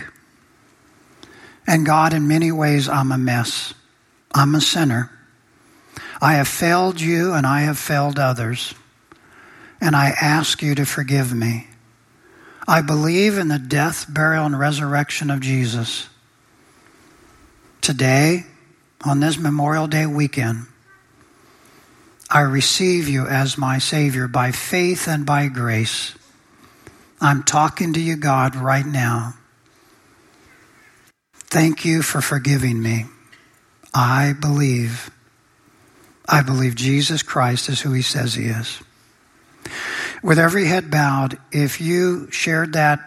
And 1.67 1.87
God, 1.87 2.13
in 2.13 2.27
many 2.27 2.51
ways, 2.51 2.89
I'm 2.89 3.13
a 3.13 3.19
mess. 3.19 3.75
I'm 4.35 4.55
a 4.55 4.61
sinner. 4.61 5.11
I 6.21 6.35
have 6.35 6.49
failed 6.49 7.01
you 7.01 7.33
and 7.33 7.47
I 7.47 7.61
have 7.63 7.79
failed 7.79 8.19
others. 8.19 8.75
And 9.81 9.97
I 9.97 10.11
ask 10.21 10.63
you 10.63 10.75
to 10.75 10.85
forgive 10.85 11.33
me. 11.33 11.70
I 12.69 12.83
believe 12.83 13.39
in 13.39 13.49
the 13.49 13.59
death, 13.59 14.07
burial, 14.09 14.47
and 14.47 14.59
resurrection 14.59 15.31
of 15.31 15.41
Jesus. 15.41 16.09
Today, 17.81 18.45
on 19.05 19.21
this 19.21 19.39
Memorial 19.39 19.87
Day 19.87 20.07
weekend, 20.07 20.67
I 22.29 22.43
receive 22.43 23.09
you 23.09 23.27
as 23.27 23.59
my 23.59 23.79
Savior 23.79 24.29
by 24.29 24.53
faith 24.53 25.09
and 25.09 25.27
by 25.27 25.49
grace. 25.49 26.15
I'm 27.21 27.43
talking 27.43 27.93
to 27.95 28.01
you, 28.01 28.17
God, 28.17 28.55
right 28.55 28.87
now. 28.87 29.35
Thank 31.35 31.85
you 31.85 32.03
for 32.03 32.21
forgiving 32.21 32.81
me. 32.81 33.07
I 33.93 34.35
believe. 34.41 35.11
I 36.29 36.43
believe 36.43 36.77
Jesus 36.77 37.25
Christ 37.25 37.69
is 37.69 37.81
who 37.81 37.93
he 37.93 38.03
says 38.03 38.35
he 38.35 38.45
is. 38.45 38.81
With 40.23 40.39
every 40.39 40.67
head 40.67 40.91
bowed, 40.91 41.39
if 41.51 41.81
you 41.81 42.31
shared 42.31 42.75
that 42.75 43.01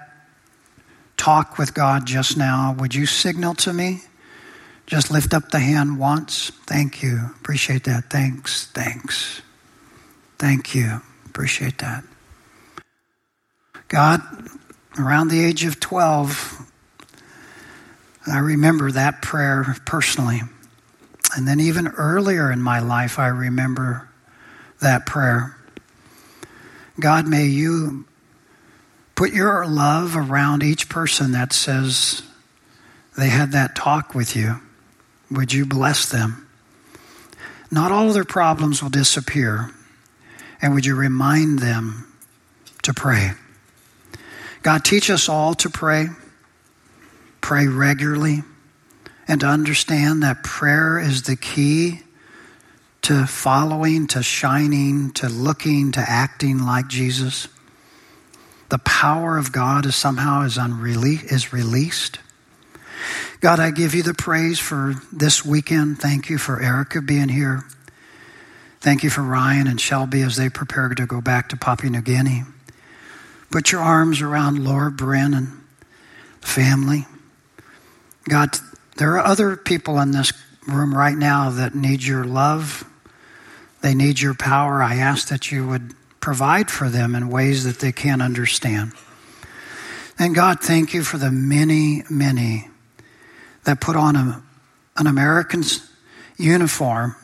talk 1.15 1.57
with 1.57 1.73
God 1.73 2.07
just 2.07 2.37
now, 2.37 2.75
would 2.79 2.95
you 2.95 3.05
signal 3.05 3.53
to 3.55 3.73
me? 3.73 4.01
Just 4.87 5.11
lift 5.11 5.33
up 5.33 5.49
the 5.49 5.59
hand 5.59 5.97
once. 5.97 6.51
Thank 6.65 7.03
you. 7.03 7.31
Appreciate 7.39 7.83
that. 7.85 8.09
Thanks. 8.09 8.65
Thanks. 8.67 9.41
Thank 10.39 10.75
you. 10.75 11.01
Appreciate 11.25 11.77
that. 11.77 12.03
God, 13.87 14.21
around 14.99 15.29
the 15.29 15.43
age 15.43 15.63
of 15.65 15.79
12, 15.79 16.69
I 18.27 18.39
remember 18.39 18.91
that 18.91 19.21
prayer 19.21 19.75
personally. 19.85 20.41
And 21.35 21.47
then 21.47 21.59
even 21.59 21.87
earlier 21.87 22.51
in 22.51 22.61
my 22.61 22.79
life, 22.79 23.19
I 23.19 23.27
remember 23.27 24.09
that 24.81 25.05
prayer. 25.05 25.55
God, 26.99 27.27
may 27.27 27.45
you 27.45 28.05
put 29.15 29.33
your 29.33 29.65
love 29.65 30.15
around 30.15 30.63
each 30.63 30.89
person 30.89 31.31
that 31.31 31.53
says 31.53 32.23
they 33.17 33.29
had 33.29 33.51
that 33.51 33.75
talk 33.75 34.13
with 34.13 34.35
you. 34.35 34.59
Would 35.31 35.53
you 35.53 35.65
bless 35.65 36.09
them? 36.09 36.47
Not 37.71 37.91
all 37.91 38.07
of 38.07 38.13
their 38.13 38.23
problems 38.23 38.83
will 38.83 38.89
disappear. 38.89 39.71
And 40.61 40.73
would 40.75 40.85
you 40.85 40.95
remind 40.95 41.59
them 41.59 42.07
to 42.83 42.93
pray? 42.93 43.31
God, 44.61 44.85
teach 44.85 45.09
us 45.09 45.27
all 45.27 45.55
to 45.55 45.69
pray, 45.69 46.07
pray 47.41 47.67
regularly, 47.67 48.43
and 49.27 49.41
to 49.41 49.47
understand 49.47 50.23
that 50.23 50.43
prayer 50.43 50.99
is 50.99 51.23
the 51.23 51.35
key 51.35 52.01
to 53.03 53.27
following, 53.27 54.07
to 54.07 54.23
shining, 54.23 55.11
to 55.11 55.29
looking, 55.29 55.91
to 55.93 55.99
acting 55.99 56.65
like 56.65 56.87
Jesus. 56.87 57.47
The 58.69 58.79
power 58.79 59.37
of 59.37 59.51
God 59.51 59.85
is 59.85 59.95
somehow 59.95 60.43
is, 60.43 60.57
unrele- 60.57 61.31
is 61.31 61.53
released. 61.53 62.19
God, 63.41 63.59
I 63.59 63.71
give 63.71 63.93
you 63.93 64.03
the 64.03 64.13
praise 64.13 64.59
for 64.59 64.95
this 65.11 65.45
weekend. 65.45 65.99
Thank 65.99 66.29
you 66.29 66.37
for 66.37 66.61
Erica 66.61 67.01
being 67.01 67.29
here. 67.29 67.65
Thank 68.79 69.03
you 69.03 69.09
for 69.09 69.21
Ryan 69.21 69.67
and 69.67 69.79
Shelby 69.79 70.21
as 70.21 70.37
they 70.37 70.49
prepare 70.49 70.89
to 70.89 71.05
go 71.05 71.19
back 71.21 71.49
to 71.49 71.57
Papua 71.57 71.91
New 71.91 72.01
Guinea. 72.01 72.43
Put 73.51 73.71
your 73.71 73.81
arms 73.81 74.21
around 74.21 74.63
Laura 74.63 74.91
Bryn 74.91 75.33
and 75.33 75.61
the 76.41 76.47
family. 76.47 77.05
God, 78.29 78.57
there 78.97 79.17
are 79.17 79.25
other 79.25 79.57
people 79.57 79.99
in 79.99 80.11
this 80.11 80.31
room 80.67 80.95
right 80.95 81.15
now 81.17 81.49
that 81.49 81.75
need 81.75 82.03
your 82.03 82.23
love. 82.23 82.89
They 83.83 83.93
need 83.93 84.21
your 84.21 84.33
power. 84.33 84.81
I 84.81 84.95
ask 84.95 85.27
that 85.27 85.51
you 85.51 85.67
would 85.67 85.93
provide 86.21 86.71
for 86.71 86.87
them 86.87 87.15
in 87.15 87.27
ways 87.27 87.65
that 87.65 87.79
they 87.79 87.91
can't 87.91 88.21
understand. 88.21 88.93
And 90.17 90.33
God, 90.33 90.61
thank 90.61 90.93
you 90.93 91.03
for 91.03 91.17
the 91.17 91.29
many, 91.29 92.03
many 92.09 92.69
that 93.65 93.81
put 93.81 93.97
on 93.97 94.15
a, 94.15 94.41
an 94.95 95.05
American's 95.05 95.85
uniform 96.37 97.17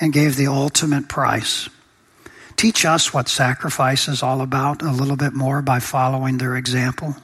and 0.00 0.12
gave 0.12 0.34
the 0.34 0.48
ultimate 0.48 1.08
price. 1.08 1.68
Teach 2.56 2.84
us 2.84 3.14
what 3.14 3.28
sacrifice 3.28 4.08
is 4.08 4.24
all 4.24 4.40
about 4.40 4.82
a 4.82 4.90
little 4.90 5.16
bit 5.16 5.34
more 5.34 5.62
by 5.62 5.78
following 5.78 6.38
their 6.38 6.56
example. 6.56 7.14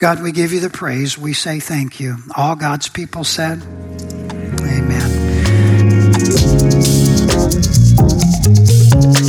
God, 0.00 0.20
we 0.20 0.32
give 0.32 0.52
you 0.52 0.58
the 0.58 0.70
praise. 0.70 1.16
We 1.16 1.32
say 1.32 1.60
thank 1.60 2.00
you. 2.00 2.16
All 2.36 2.56
God's 2.56 2.88
people 2.88 3.22
said, 3.22 3.62
Thank 8.46 9.20
you. 9.20 9.25